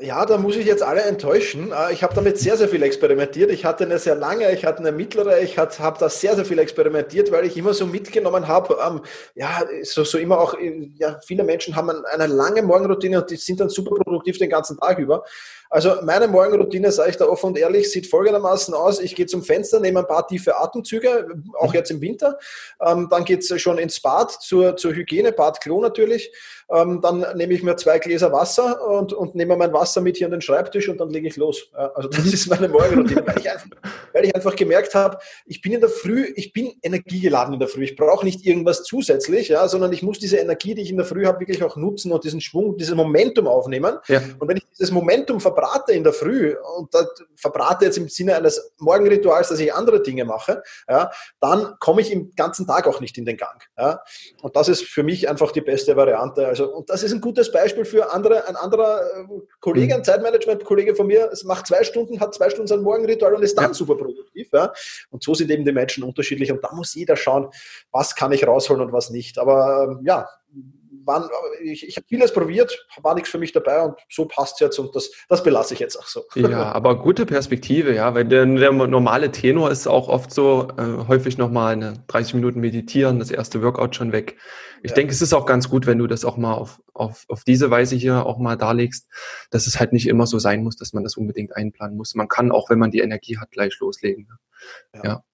[0.00, 1.70] Ja, da muss ich jetzt alle enttäuschen.
[1.70, 3.52] Äh, ich habe damit sehr, sehr viel experimentiert.
[3.52, 6.58] Ich hatte eine sehr lange, ich hatte eine mittlere, ich habe da sehr, sehr viel
[6.58, 9.02] experimentiert, weil ich immer so mitgenommen habe, ähm,
[9.36, 10.56] ja, so, so immer auch,
[10.98, 14.78] ja, viele Menschen haben eine lange Morgenroutine und die sind dann super produktiv den ganzen
[14.78, 15.22] Tag über.
[15.70, 19.00] Also meine Morgenroutine, sage ich da offen und ehrlich, sieht folgendermaßen aus.
[19.00, 21.26] Ich gehe zum Fenster, nehme ein paar tiefe Atemzüge,
[21.58, 22.38] auch jetzt im Winter.
[22.80, 26.32] Ähm, dann geht's schon ins Bad, zur, zur Hygiene, Bad, Klo natürlich.
[26.70, 30.26] Ähm, dann nehme ich mir zwei Gläser Wasser und, und nehme mein Wasser mit hier
[30.26, 31.70] an den Schreibtisch und dann lege ich los.
[31.72, 33.68] Also das ist meine Morgenroutine, weil ich einfach,
[34.12, 37.68] weil ich einfach gemerkt habe, ich bin in der Früh, ich bin energiegeladen in der
[37.68, 37.84] Früh.
[37.84, 41.06] Ich brauche nicht irgendwas zusätzlich, ja, sondern ich muss diese Energie, die ich in der
[41.06, 43.98] Früh habe, wirklich auch nutzen und diesen Schwung, dieses Momentum aufnehmen.
[44.08, 44.20] Ja.
[44.38, 48.36] Und wenn ich dieses Momentum verbrate in der Früh und das verbrate jetzt im Sinne
[48.36, 53.00] eines Morgenrituals, dass ich andere Dinge mache, ja, dann komme ich im ganzen Tag auch
[53.00, 53.62] nicht in den Gang.
[53.78, 54.00] Ja.
[54.42, 56.46] Und das ist für mich einfach die beste Variante.
[56.46, 59.26] Also, und das ist ein gutes Beispiel für andere, ein anderer äh,
[59.74, 60.04] Kollege, ein mhm.
[60.04, 63.70] Zeitmanagement-Kollege von mir, es macht zwei Stunden, hat zwei Stunden sein Morgenritual und ist dann
[63.70, 63.74] ja.
[63.74, 64.48] super produktiv.
[64.52, 64.72] Ja.
[65.10, 67.48] Und so sind eben die Menschen unterschiedlich und da muss jeder schauen,
[67.90, 69.38] was kann ich rausholen und was nicht.
[69.38, 70.28] Aber ähm, ja,
[71.06, 71.28] waren,
[71.62, 74.78] ich, ich habe vieles probiert, war nichts für mich dabei und so passt es jetzt
[74.78, 76.24] und das, das belasse ich jetzt auch so.
[76.34, 81.06] Ja, aber gute Perspektive, ja, weil der, der normale Tenor ist auch oft so, äh,
[81.08, 84.36] häufig nochmal eine 30 Minuten meditieren, das erste Workout schon weg.
[84.82, 84.96] Ich ja.
[84.96, 87.70] denke, es ist auch ganz gut, wenn du das auch mal auf, auf, auf diese
[87.70, 89.08] Weise hier auch mal darlegst,
[89.50, 92.14] dass es halt nicht immer so sein muss, dass man das unbedingt einplanen muss.
[92.14, 94.28] Man kann auch, wenn man die Energie hat, gleich loslegen.
[94.94, 95.04] ja.
[95.04, 95.24] ja.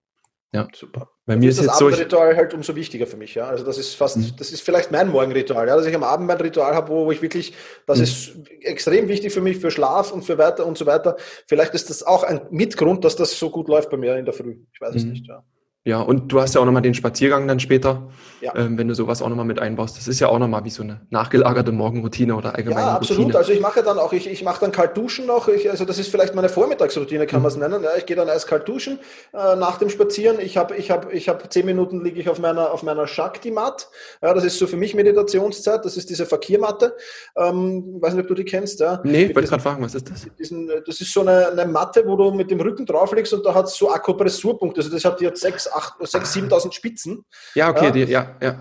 [0.53, 1.11] Ja, super.
[1.31, 3.37] Bei mir ist, ist das Abendritual halt umso wichtiger für mich.
[3.37, 3.47] Ja?
[3.47, 4.33] Also das ist fast, mhm.
[4.37, 5.77] das ist vielleicht mein Morgenritual, ja?
[5.77, 7.55] dass ich am Abend mein Ritual habe, wo, wo ich wirklich,
[7.87, 8.03] das mhm.
[8.03, 11.17] ist extrem wichtig für mich, für Schlaf und für weiter und so weiter.
[11.47, 14.35] Vielleicht ist das auch ein Mitgrund, dass das so gut läuft bei mir in der
[14.35, 14.57] Früh.
[14.73, 14.97] Ich weiß mhm.
[14.97, 15.29] es nicht.
[15.29, 15.45] Ja.
[15.85, 18.11] Ja, und du hast ja auch nochmal den Spaziergang dann später,
[18.43, 18.55] ja.
[18.55, 19.97] ähm, wenn du sowas auch nochmal mit einbaust.
[19.97, 23.23] Das ist ja auch nochmal wie so eine nachgelagerte Morgenroutine oder allgemeine Ja, absolut.
[23.23, 23.39] Routine.
[23.39, 25.49] Also ich mache dann auch, ich, ich mache dann kalt duschen noch.
[25.49, 27.45] Ich, also das ist vielleicht meine Vormittagsroutine, kann mhm.
[27.45, 27.83] man es nennen.
[27.83, 28.99] Ja, ich gehe dann erst kalt duschen
[29.33, 30.39] äh, nach dem Spazieren.
[30.39, 33.89] Ich habe ich hab, ich hab zehn Minuten liege ich auf meiner, auf meiner Shakti-Mat.
[34.21, 35.83] Ja, das ist so für mich Meditationszeit.
[35.87, 36.95] Das ist diese Fakir-Matte.
[37.39, 38.81] Ähm, weiß nicht, ob du die kennst.
[38.81, 39.01] Ja.
[39.03, 40.27] Nee, ich wollte gerade fragen, was ist das?
[40.39, 43.47] Diesen, das ist so eine, eine Matte, wo du mit dem Rücken drauf liegst und
[43.47, 44.81] da hat so Akupressurpunkte.
[44.81, 47.25] Also das hat jetzt sechs, acht, sechs, 7.000 Spitzen.
[47.55, 47.91] Ja, okay, ja.
[47.91, 48.61] Die, ja, ja.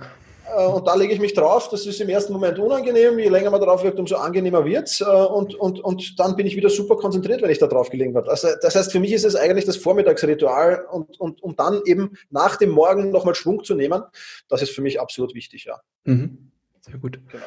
[0.56, 1.70] Äh, und da lege ich mich drauf.
[1.70, 3.20] Das ist im ersten Moment unangenehm.
[3.20, 5.02] Je länger man drauf wirkt, umso angenehmer wird's.
[5.02, 8.16] Äh, und, und, und dann bin ich wieder super konzentriert, wenn ich da drauf gelegen
[8.16, 8.30] habe.
[8.30, 12.18] Also, das heißt, für mich ist es eigentlich das Vormittagsritual und, und, und dann eben
[12.30, 14.04] nach dem Morgen nochmal Schwung zu nehmen.
[14.48, 15.80] Das ist für mich absolut wichtig, ja.
[16.06, 16.52] Mhm.
[16.82, 17.20] Sehr gut.
[17.32, 17.46] Genau.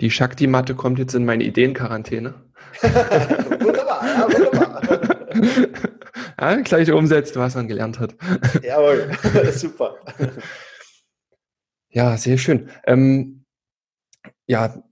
[0.00, 2.34] Die Shakti-Matte kommt jetzt in meine Ideenquarantäne.
[2.82, 5.00] wunderbar, ja, wunderbar.
[6.40, 8.14] ja, gleich umsetzt, was man gelernt hat.
[8.62, 9.10] Jawohl,
[9.52, 9.96] super.
[11.90, 12.70] Ja, sehr schön.
[12.84, 13.44] Ähm,
[14.46, 14.82] ja,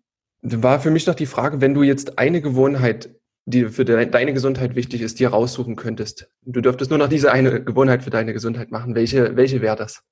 [0.43, 3.15] war für mich noch die Frage, wenn du jetzt eine Gewohnheit,
[3.47, 6.31] die für de deine Gesundheit wichtig ist, dir raussuchen könntest.
[6.43, 8.95] Du dürftest nur noch diese eine Gewohnheit für deine Gesundheit machen.
[8.95, 10.03] Welche, welche wäre das?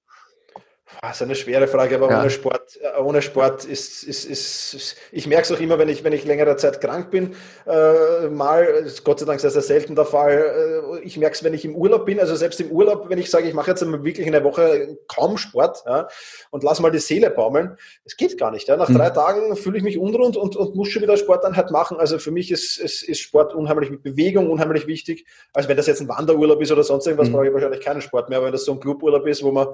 [1.01, 2.21] Das ist eine schwere Frage, aber ja.
[2.21, 5.89] ohne Sport, äh, ohne Sport ist, ist, ist, ist ich merke es auch immer, wenn
[5.89, 7.35] ich, wenn ich längere Zeit krank bin,
[7.67, 11.45] äh, mal, Gott sei Dank ist das sehr selten der Fall, äh, ich merke es,
[11.45, 13.83] wenn ich im Urlaub bin, also selbst im Urlaub, wenn ich sage, ich mache jetzt
[13.83, 16.09] wirklich eine Woche kaum Sport ja,
[16.51, 18.69] und lass mal die Seele baumeln, es geht gar nicht.
[18.69, 18.77] Ja.
[18.77, 18.97] Nach mhm.
[18.97, 21.99] drei Tagen fühle ich mich unrund und, und muss schon wieder Sporteinheit machen.
[21.99, 25.27] Also für mich ist, ist, ist Sport unheimlich mit Bewegung unheimlich wichtig.
[25.53, 27.33] Also wenn das jetzt ein Wanderurlaub ist oder sonst irgendwas, mhm.
[27.33, 29.69] brauche ich wahrscheinlich keinen Sport mehr, aber wenn das so ein Cluburlaub ist, wo man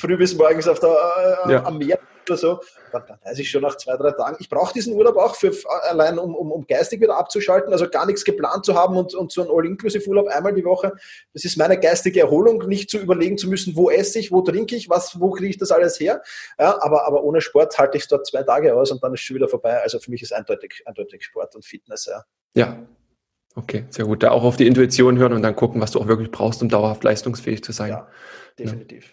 [0.00, 0.90] früh bis morgens auf der,
[1.46, 1.64] äh, ja.
[1.64, 1.98] am Meer
[2.30, 2.60] oder so,
[2.92, 5.52] dann, dann, weiß ich schon nach zwei, drei Tagen, ich brauche diesen Urlaub auch für
[5.88, 9.32] allein, um, um, um geistig wieder abzuschalten, also gar nichts geplant zu haben und, und
[9.32, 10.92] so ein All-Inclusive-Urlaub einmal die Woche.
[11.34, 14.76] Das ist meine geistige Erholung, nicht zu überlegen zu müssen, wo esse ich, wo trinke
[14.76, 16.22] ich, was, wo kriege ich das alles her.
[16.58, 19.20] Ja, aber, aber ohne Sport halte ich es dort zwei Tage aus und dann ist
[19.20, 19.80] schon wieder vorbei.
[19.82, 22.06] Also für mich ist eindeutig, eindeutig Sport und Fitness.
[22.06, 22.24] Ja.
[22.54, 22.78] ja.
[23.56, 24.22] Okay, sehr gut.
[24.22, 26.68] Da auch auf die Intuition hören und dann gucken, was du auch wirklich brauchst, um
[26.68, 27.90] dauerhaft leistungsfähig zu sein.
[27.90, 28.08] Ja,
[28.58, 29.12] definitiv.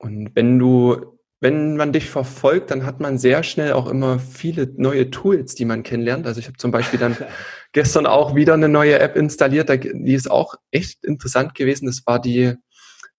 [0.00, 4.72] Und wenn du, wenn man dich verfolgt, dann hat man sehr schnell auch immer viele
[4.76, 6.26] neue Tools, die man kennenlernt.
[6.26, 7.18] Also ich habe zum Beispiel dann
[7.72, 11.84] gestern auch wieder eine neue App installiert, die ist auch echt interessant gewesen.
[11.84, 12.54] Das war die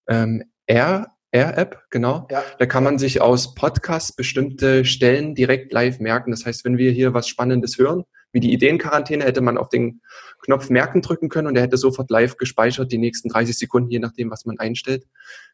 [0.09, 2.27] ähm, Air, Air-App, genau.
[2.31, 2.43] Ja.
[2.57, 6.31] Da kann man sich aus Podcasts bestimmte Stellen direkt live merken.
[6.31, 10.01] Das heißt, wenn wir hier was Spannendes hören, wie die Ideenquarantäne, hätte man auf den
[10.43, 13.99] Knopf Merken drücken können und er hätte sofort live gespeichert, die nächsten 30 Sekunden, je
[13.99, 15.03] nachdem, was man einstellt.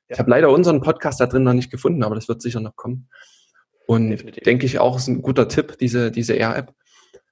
[0.07, 0.13] Ja.
[0.13, 2.75] Ich habe leider unseren Podcast da drin noch nicht gefunden, aber das wird sicher noch
[2.75, 3.09] kommen.
[3.87, 4.43] Und Definitiv.
[4.43, 6.73] denke ich auch, ist ein guter Tipp, diese, diese R-App.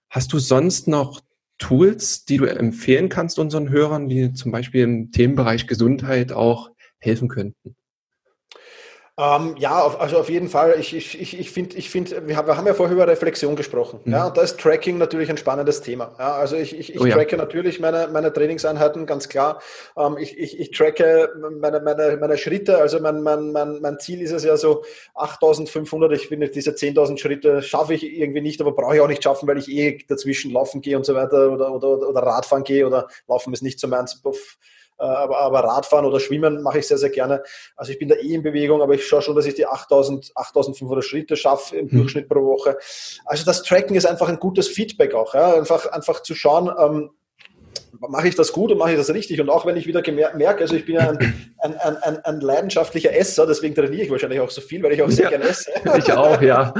[0.09, 1.21] Hast du sonst noch
[1.57, 7.27] Tools, die du empfehlen kannst unseren Hörern, die zum Beispiel im Themenbereich Gesundheit auch helfen
[7.27, 7.75] könnten?
[9.17, 10.75] Ähm, ja, auf, also auf jeden Fall.
[10.77, 13.55] Ich, ich, ich, ich finde, ich find, wir, haben, wir haben ja vorher über Reflexion
[13.55, 14.01] gesprochen.
[14.03, 14.11] Mhm.
[14.11, 16.13] Ja, und da ist Tracking natürlich ein spannendes Thema.
[16.19, 17.15] Ja, also ich, ich, ich oh, ja.
[17.15, 19.61] tracke natürlich meine, meine Trainingseinheiten, ganz klar.
[19.95, 21.29] Ähm, ich, ich, ich tracke
[21.61, 22.77] meine, meine, meine Schritte.
[22.79, 26.11] Also mein, mein, mein, mein Ziel ist es ja so 8500.
[26.11, 29.47] Ich finde, diese 10.000 Schritte schaffe ich irgendwie nicht, aber brauche ich auch nicht schaffen,
[29.47, 33.07] weil ich eh dazwischen laufen gehe und so weiter oder, oder, oder Radfahren gehe oder
[33.29, 34.21] laufen ist nicht so meins.
[34.97, 37.43] Aber, aber Radfahren oder Schwimmen mache ich sehr, sehr gerne.
[37.75, 40.31] Also ich bin da eh in Bewegung, aber ich schaue schon, dass ich die 8000,
[40.35, 41.97] 8500 Schritte schaffe im mhm.
[41.97, 42.77] Durchschnitt pro Woche.
[43.25, 45.33] Also das Tracken ist einfach ein gutes Feedback auch.
[45.33, 45.55] Ja?
[45.55, 47.11] Einfach, einfach zu schauen, ähm,
[47.99, 49.39] mache ich das gut und mache ich das richtig?
[49.41, 50.01] Und auch wenn ich wieder
[50.35, 51.17] merke, also ich bin ja ein,
[51.59, 55.09] ein, ein, ein, leidenschaftlicher Esser, deswegen trainiere ich wahrscheinlich auch so viel, weil ich auch
[55.09, 55.71] sehr ja, gerne esse.
[55.97, 56.73] Ich auch, ja.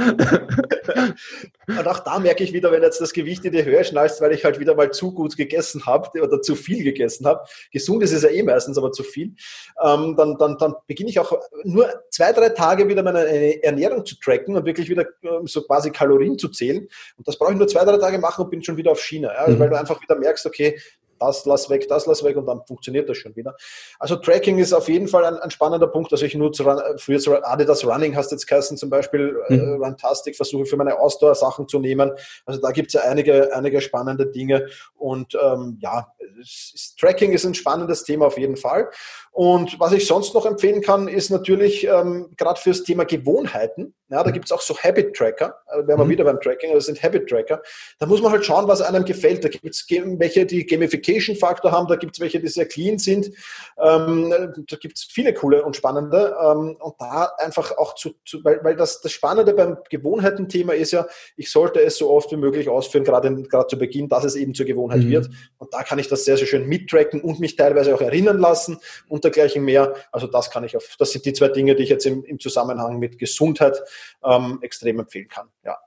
[1.66, 4.32] und auch da merke ich wieder, wenn jetzt das Gewicht in die Höhe schnallst, weil
[4.32, 7.44] ich halt wieder mal zu gut gegessen habe oder zu viel gegessen habe.
[7.72, 9.34] Gesund ist es ja eh meistens, aber zu viel.
[9.82, 11.32] Ähm, dann, dann, dann beginne ich auch
[11.64, 15.90] nur zwei, drei Tage wieder meine Ernährung zu tracken und wirklich wieder ähm, so quasi
[15.90, 16.88] Kalorien zu zählen.
[17.16, 19.28] Und das brauche ich nur zwei, drei Tage machen und bin schon wieder auf Schiene.
[19.28, 19.44] Ja?
[19.44, 19.60] Also, mhm.
[19.60, 20.78] Weil du einfach wieder merkst, okay,
[21.18, 23.56] das lass weg, das lass weg und dann funktioniert das schon wieder.
[23.98, 26.12] Also Tracking ist auf jeden Fall ein, ein spannender Punkt.
[26.12, 26.64] Also ich nutze
[26.98, 29.82] für so Adidas Running hast jetzt geheißen zum Beispiel, äh, mhm.
[29.82, 32.12] äh, Runtastic, versuche für meine Ausdauer-Sachen zu nehmen.
[32.44, 37.44] Also da gibt es ja einige, einige spannende Dinge und ähm, ja, ist, Tracking ist
[37.44, 38.90] ein spannendes Thema auf jeden Fall.
[39.32, 43.94] Und was ich sonst noch empfehlen kann, ist natürlich ähm, gerade fürs Thema Gewohnheiten.
[44.08, 44.34] Ja, da mhm.
[44.34, 45.56] gibt es auch so Habit Tracker.
[45.66, 46.10] Da wären wir mhm.
[46.10, 47.60] wieder beim Tracking, das sind Habit Tracker.
[47.98, 49.44] Da muss man halt schauen, was einem gefällt.
[49.44, 50.64] Da gibt es welche, die
[51.06, 53.30] Gamification-Faktor haben, da gibt es welche, die sehr clean sind.
[53.78, 56.36] Ähm, da gibt es viele coole und spannende.
[56.40, 60.92] Ähm, und da einfach auch zu, zu weil, weil das, das Spannende beim Gewohnheiten-Thema ist
[60.92, 64.36] ja, ich sollte es so oft wie möglich ausführen, gerade, gerade zu Beginn, dass es
[64.36, 65.10] eben zur Gewohnheit mhm.
[65.10, 65.30] wird.
[65.58, 68.78] Und da kann ich das sehr, sehr schön mittracken und mich teilweise auch erinnern lassen
[69.08, 69.94] und dergleichen mehr.
[70.12, 72.38] Also das kann ich auf, das sind die zwei Dinge, die ich jetzt im, im
[72.38, 73.82] Zusammenhang mit Gesundheit
[74.24, 75.48] ähm, extrem empfehlen kann.
[75.64, 75.78] Ja,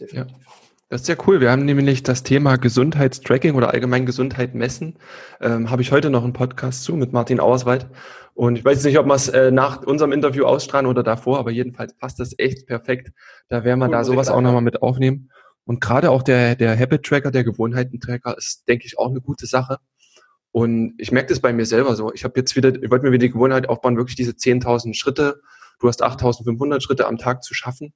[0.00, 0.36] definitiv.
[0.36, 0.67] Ja.
[0.88, 1.40] Das ist sehr cool.
[1.40, 4.98] Wir haben nämlich das Thema Gesundheitstracking oder allgemein Gesundheit messen.
[5.40, 7.88] Ähm, Habe ich heute noch einen Podcast zu mit Martin Auerswald.
[8.34, 11.50] Und ich weiß nicht, ob wir es äh, nach unserem Interview ausstrahlen oder davor, aber
[11.50, 13.12] jedenfalls passt das echt perfekt.
[13.48, 15.30] Da werden wir cool, da sowas auch nochmal mit aufnehmen.
[15.64, 19.46] Und gerade auch der, der Habit Tracker, der Gewohnheiten-Tracker ist, denke ich, auch eine gute
[19.46, 19.78] Sache.
[20.52, 22.12] Und ich merke das bei mir selber so.
[22.14, 25.42] Ich habe jetzt wieder, ich wollte mir wieder die Gewohnheit aufbauen, wirklich diese 10.000 Schritte
[25.78, 27.92] du hast 8500 Schritte am Tag zu schaffen.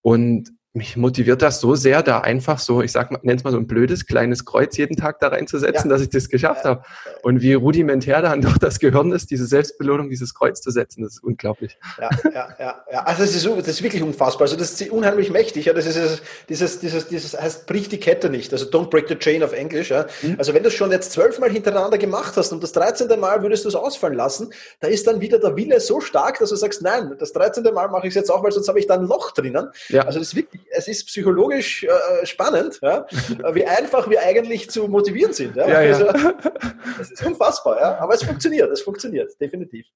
[0.00, 3.58] Und mich motiviert das so sehr, da einfach so, ich sag mal, nenn's mal so
[3.58, 5.94] ein blödes kleines Kreuz jeden Tag da reinzusetzen, ja.
[5.94, 6.82] dass ich das geschafft habe.
[7.22, 11.14] Und wie rudimentär dann doch das Gehirn ist, diese Selbstbelohnung, dieses Kreuz zu setzen, das
[11.14, 11.76] ist unglaublich.
[12.00, 12.84] Ja, ja, ja.
[12.90, 13.02] ja.
[13.02, 14.42] Also das ist, das ist wirklich unfassbar.
[14.42, 15.66] Also das ist unheimlich mächtig.
[15.66, 15.74] Ja.
[15.74, 18.50] Das ist dieses, dieses, dieses heißt, brich die Kette nicht.
[18.54, 19.90] Also don't break the chain auf Englisch.
[19.90, 20.06] Ja.
[20.22, 20.36] Mhm.
[20.38, 23.08] Also wenn du es schon jetzt zwölfmal hintereinander gemacht hast und das 13.
[23.20, 24.50] Mal würdest du es ausfallen lassen,
[24.80, 27.62] da ist dann wieder der Wille so stark, dass du sagst, nein, das 13.
[27.74, 29.68] Mal mache ich es jetzt auch, weil sonst habe ich da ein Loch drinnen.
[29.88, 30.06] Ja.
[30.06, 33.06] Also das ist wirklich es ist psychologisch äh, spannend, ja,
[33.52, 35.56] wie einfach wir eigentlich zu motivieren sind.
[35.56, 35.68] Ja?
[35.68, 36.06] Ja, also,
[36.98, 37.98] das ist unfassbar, ja?
[37.98, 39.86] aber es funktioniert, es funktioniert, definitiv.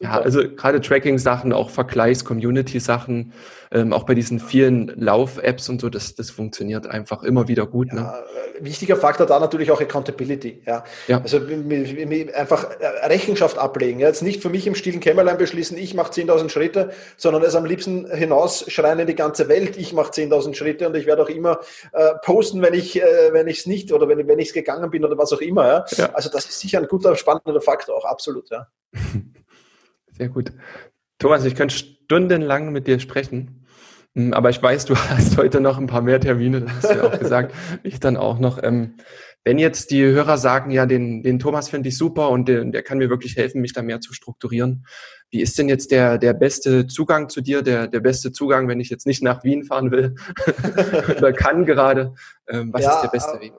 [0.00, 3.32] Ja, also gerade Tracking-Sachen, auch Vergleichs-Community-Sachen,
[3.70, 7.92] ähm, auch bei diesen vielen Lauf-Apps und so, das, das funktioniert einfach immer wieder gut.
[7.92, 8.00] Ne?
[8.00, 8.18] Ja,
[8.58, 10.62] äh, wichtiger Faktor da natürlich auch Accountability.
[10.66, 10.84] Ja.
[11.06, 11.20] ja.
[11.20, 11.40] Also
[12.34, 14.00] einfach äh, Rechenschaft ablegen.
[14.00, 14.08] Ja.
[14.08, 17.64] Jetzt nicht für mich im stillen Kämmerlein beschließen, ich mache 10.000 Schritte, sondern es am
[17.64, 21.60] liebsten hinausschreien in die ganze Welt, ich mache 10.000 Schritte und ich werde auch immer
[21.92, 24.90] äh, posten, wenn ich äh, wenn ich es nicht oder wenn, wenn ich es gegangen
[24.90, 25.84] bin oder was auch immer.
[26.12, 28.50] Also das ist sicher ein guter, spannender Faktor auch, absolut.
[28.50, 28.66] Ja.
[30.22, 30.52] Sehr gut.
[31.18, 33.66] Thomas, ich könnte stundenlang mit dir sprechen,
[34.14, 36.98] hm, aber ich weiß, du hast heute noch ein paar mehr Termine, das hast du
[36.98, 37.52] ja auch gesagt.
[37.82, 38.62] Ich dann auch noch.
[38.62, 38.94] Ähm,
[39.42, 42.84] wenn jetzt die Hörer sagen, ja, den, den Thomas finde ich super und der, der
[42.84, 44.86] kann mir wirklich helfen, mich da mehr zu strukturieren.
[45.28, 48.78] Wie ist denn jetzt der, der beste Zugang zu dir, der, der beste Zugang, wenn
[48.78, 50.14] ich jetzt nicht nach Wien fahren will
[51.16, 52.14] oder kann gerade?
[52.46, 53.54] Ähm, was ja, ist der beste Weg?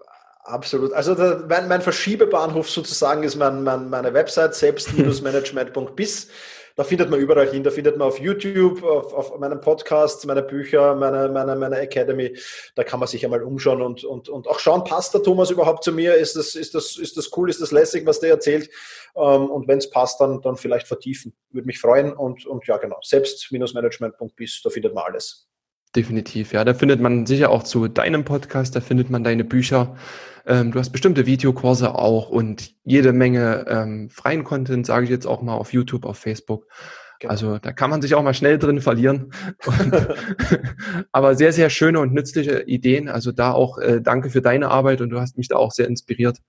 [0.46, 0.92] Absolut.
[0.92, 6.28] Also der, mein, mein Verschiebebahnhof sozusagen ist mein, mein, meine Website selbst-management.bis.
[6.76, 7.64] Da findet man überall hin.
[7.64, 12.36] Da findet man auf YouTube, auf, auf meinem Podcast, meine Bücher, meine, meine, meine Academy.
[12.76, 15.84] Da kann man sich einmal umschauen und, und, und auch schauen, passt der Thomas überhaupt
[15.84, 16.16] zu mir?
[16.16, 17.50] Ist das, ist das, ist das cool?
[17.50, 18.70] Ist das lässig, was der erzählt?
[19.16, 21.34] Ähm, und wenn es passt, dann, dann vielleicht vertiefen.
[21.52, 22.12] Würde mich freuen.
[22.12, 22.98] Und, und ja, genau.
[23.02, 25.48] Selbst-management.bis, da findet man alles.
[25.96, 26.64] Definitiv, ja.
[26.66, 29.96] Da findet man sicher auch zu deinem Podcast, da findet man deine Bücher.
[30.46, 35.28] Ähm, du hast bestimmte Videokurse auch und jede Menge ähm, freien Content, sage ich jetzt
[35.28, 36.68] auch mal auf YouTube, auf Facebook.
[37.20, 37.32] Genau.
[37.32, 39.34] Also da kann man sich auch mal schnell drin verlieren.
[39.66, 39.94] Und,
[41.12, 43.08] aber sehr, sehr schöne und nützliche Ideen.
[43.08, 45.88] Also da auch äh, danke für deine Arbeit und du hast mich da auch sehr
[45.88, 46.40] inspiriert.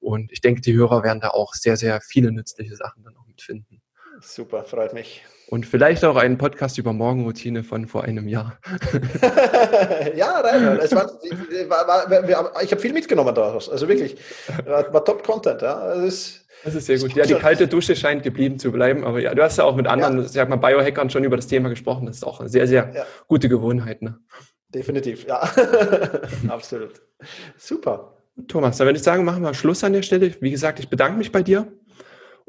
[0.00, 3.26] Und ich denke, die Hörer werden da auch sehr, sehr viele nützliche Sachen dann auch
[3.26, 3.79] mitfinden.
[4.22, 5.24] Super, freut mich.
[5.48, 8.58] Und vielleicht auch einen Podcast über Morgenroutine von vor einem Jahr.
[10.14, 13.68] ja, nein, es war, war, ich habe viel mitgenommen daraus.
[13.68, 14.16] Also wirklich,
[14.64, 15.62] war, war Top-Content.
[15.62, 15.76] Ja.
[15.78, 17.14] Also es, das ist sehr gut.
[17.14, 19.04] Ja, die kalte Dusche scheint geblieben zu bleiben.
[19.04, 20.28] Aber ja, du hast ja auch mit anderen, ja.
[20.28, 22.06] sag mal, Biohackern schon über das Thema gesprochen.
[22.06, 23.06] Das ist auch eine sehr, sehr ja.
[23.26, 24.02] gute Gewohnheit.
[24.02, 24.18] Ne?
[24.68, 25.40] Definitiv, ja.
[26.48, 27.00] Absolut.
[27.56, 28.14] Super.
[28.46, 30.32] Thomas, dann würde ich sagen, machen wir Schluss an der Stelle.
[30.40, 31.66] Wie gesagt, ich bedanke mich bei dir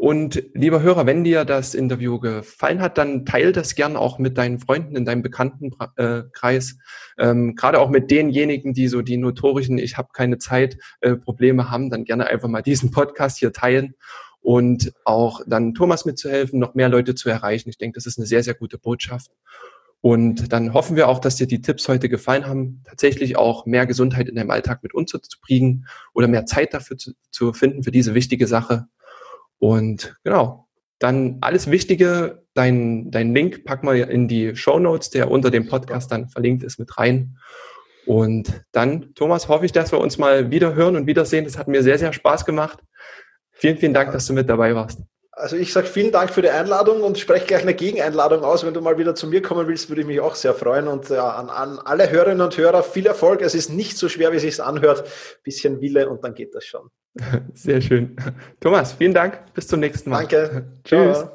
[0.02, 4.36] und lieber Hörer, wenn dir das Interview gefallen hat, dann teile das gern auch mit
[4.36, 6.80] deinen Freunden in deinem Bekanntenkreis.
[7.20, 11.70] Ähm, Gerade auch mit denjenigen, die so die notorischen Ich habe keine Zeit äh, Probleme
[11.70, 13.94] haben, dann gerne einfach mal diesen Podcast hier teilen
[14.40, 17.70] und auch dann Thomas mitzuhelfen, noch mehr Leute zu erreichen.
[17.70, 19.30] Ich denke, das ist eine sehr, sehr gute Botschaft.
[20.02, 23.86] Und dann hoffen wir auch, dass dir die Tipps heute gefallen haben, tatsächlich auch mehr
[23.86, 25.86] Gesundheit in deinem Alltag mit uns zu bringen
[26.16, 28.88] oder mehr Zeit dafür zu, zu finden für diese wichtige Sache.
[29.62, 35.30] Und genau, dann alles Wichtige, dein, dein Link pack mal in die Show Notes, der
[35.30, 37.38] unter dem Podcast dann verlinkt ist, mit rein.
[38.08, 41.46] Und dann, Thomas, hoffe ich, dass wir uns mal wieder hören und wiedersehen.
[41.46, 42.80] Das hat mir sehr, sehr Spaß gemacht.
[43.52, 45.04] Vielen, vielen Dank, dass du mit dabei warst.
[45.34, 48.66] Also ich sage vielen Dank für die Einladung und spreche gleich eine Gegeneinladung aus.
[48.66, 50.90] Wenn du mal wieder zu mir kommen willst, würde ich mich auch sehr freuen.
[50.90, 53.42] Und ja, an, an alle Hörerinnen und Hörer viel Erfolg.
[53.42, 55.08] Es ist nicht so schwer, wie es sich anhört.
[55.44, 56.90] Bisschen Wille und dann geht das schon.
[57.54, 58.16] Sehr schön.
[58.60, 59.54] Thomas, vielen Dank.
[59.54, 60.20] Bis zum nächsten Mal.
[60.28, 60.66] Danke.
[60.84, 61.26] Tschüss.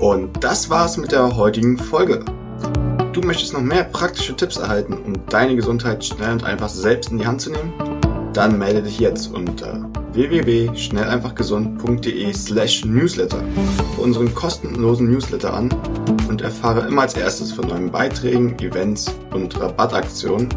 [0.00, 2.24] Und das war's mit der heutigen Folge.
[3.12, 7.18] Du möchtest noch mehr praktische Tipps erhalten, um deine Gesundheit schnell und einfach selbst in
[7.18, 7.89] die Hand zu nehmen?
[8.32, 13.42] Dann melde dich jetzt unter www.schnelleinfachgesund.de slash newsletter
[13.94, 15.68] für unseren kostenlosen Newsletter an
[16.28, 20.48] und erfahre immer als erstes von neuen Beiträgen, Events und Rabattaktionen.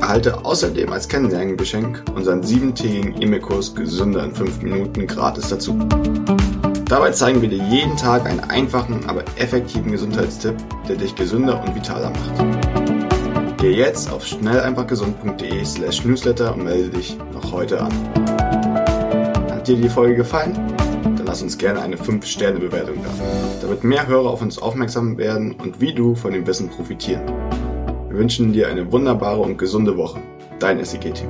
[0.00, 5.78] Erhalte außerdem als Kennenlerngeschenk unseren siebentägigen E-Mail-Kurs Gesünder in 5 Minuten gratis dazu.
[6.86, 10.54] Dabei zeigen wir dir jeden Tag einen einfachen, aber effektiven Gesundheitstipp,
[10.88, 12.57] der dich gesünder und vitaler macht.
[13.58, 17.92] Geh jetzt auf schnelleinfachgesund.de slash newsletter und melde dich noch heute an.
[19.50, 20.54] Hat dir die Folge gefallen?
[21.02, 23.10] Dann lass uns gerne eine 5-Sterne-Bewertung da,
[23.60, 27.22] damit mehr Hörer auf uns aufmerksam werden und wie du von dem Wissen profitieren.
[28.08, 30.20] Wir wünschen dir eine wunderbare und gesunde Woche.
[30.60, 31.28] Dein SEG-Team.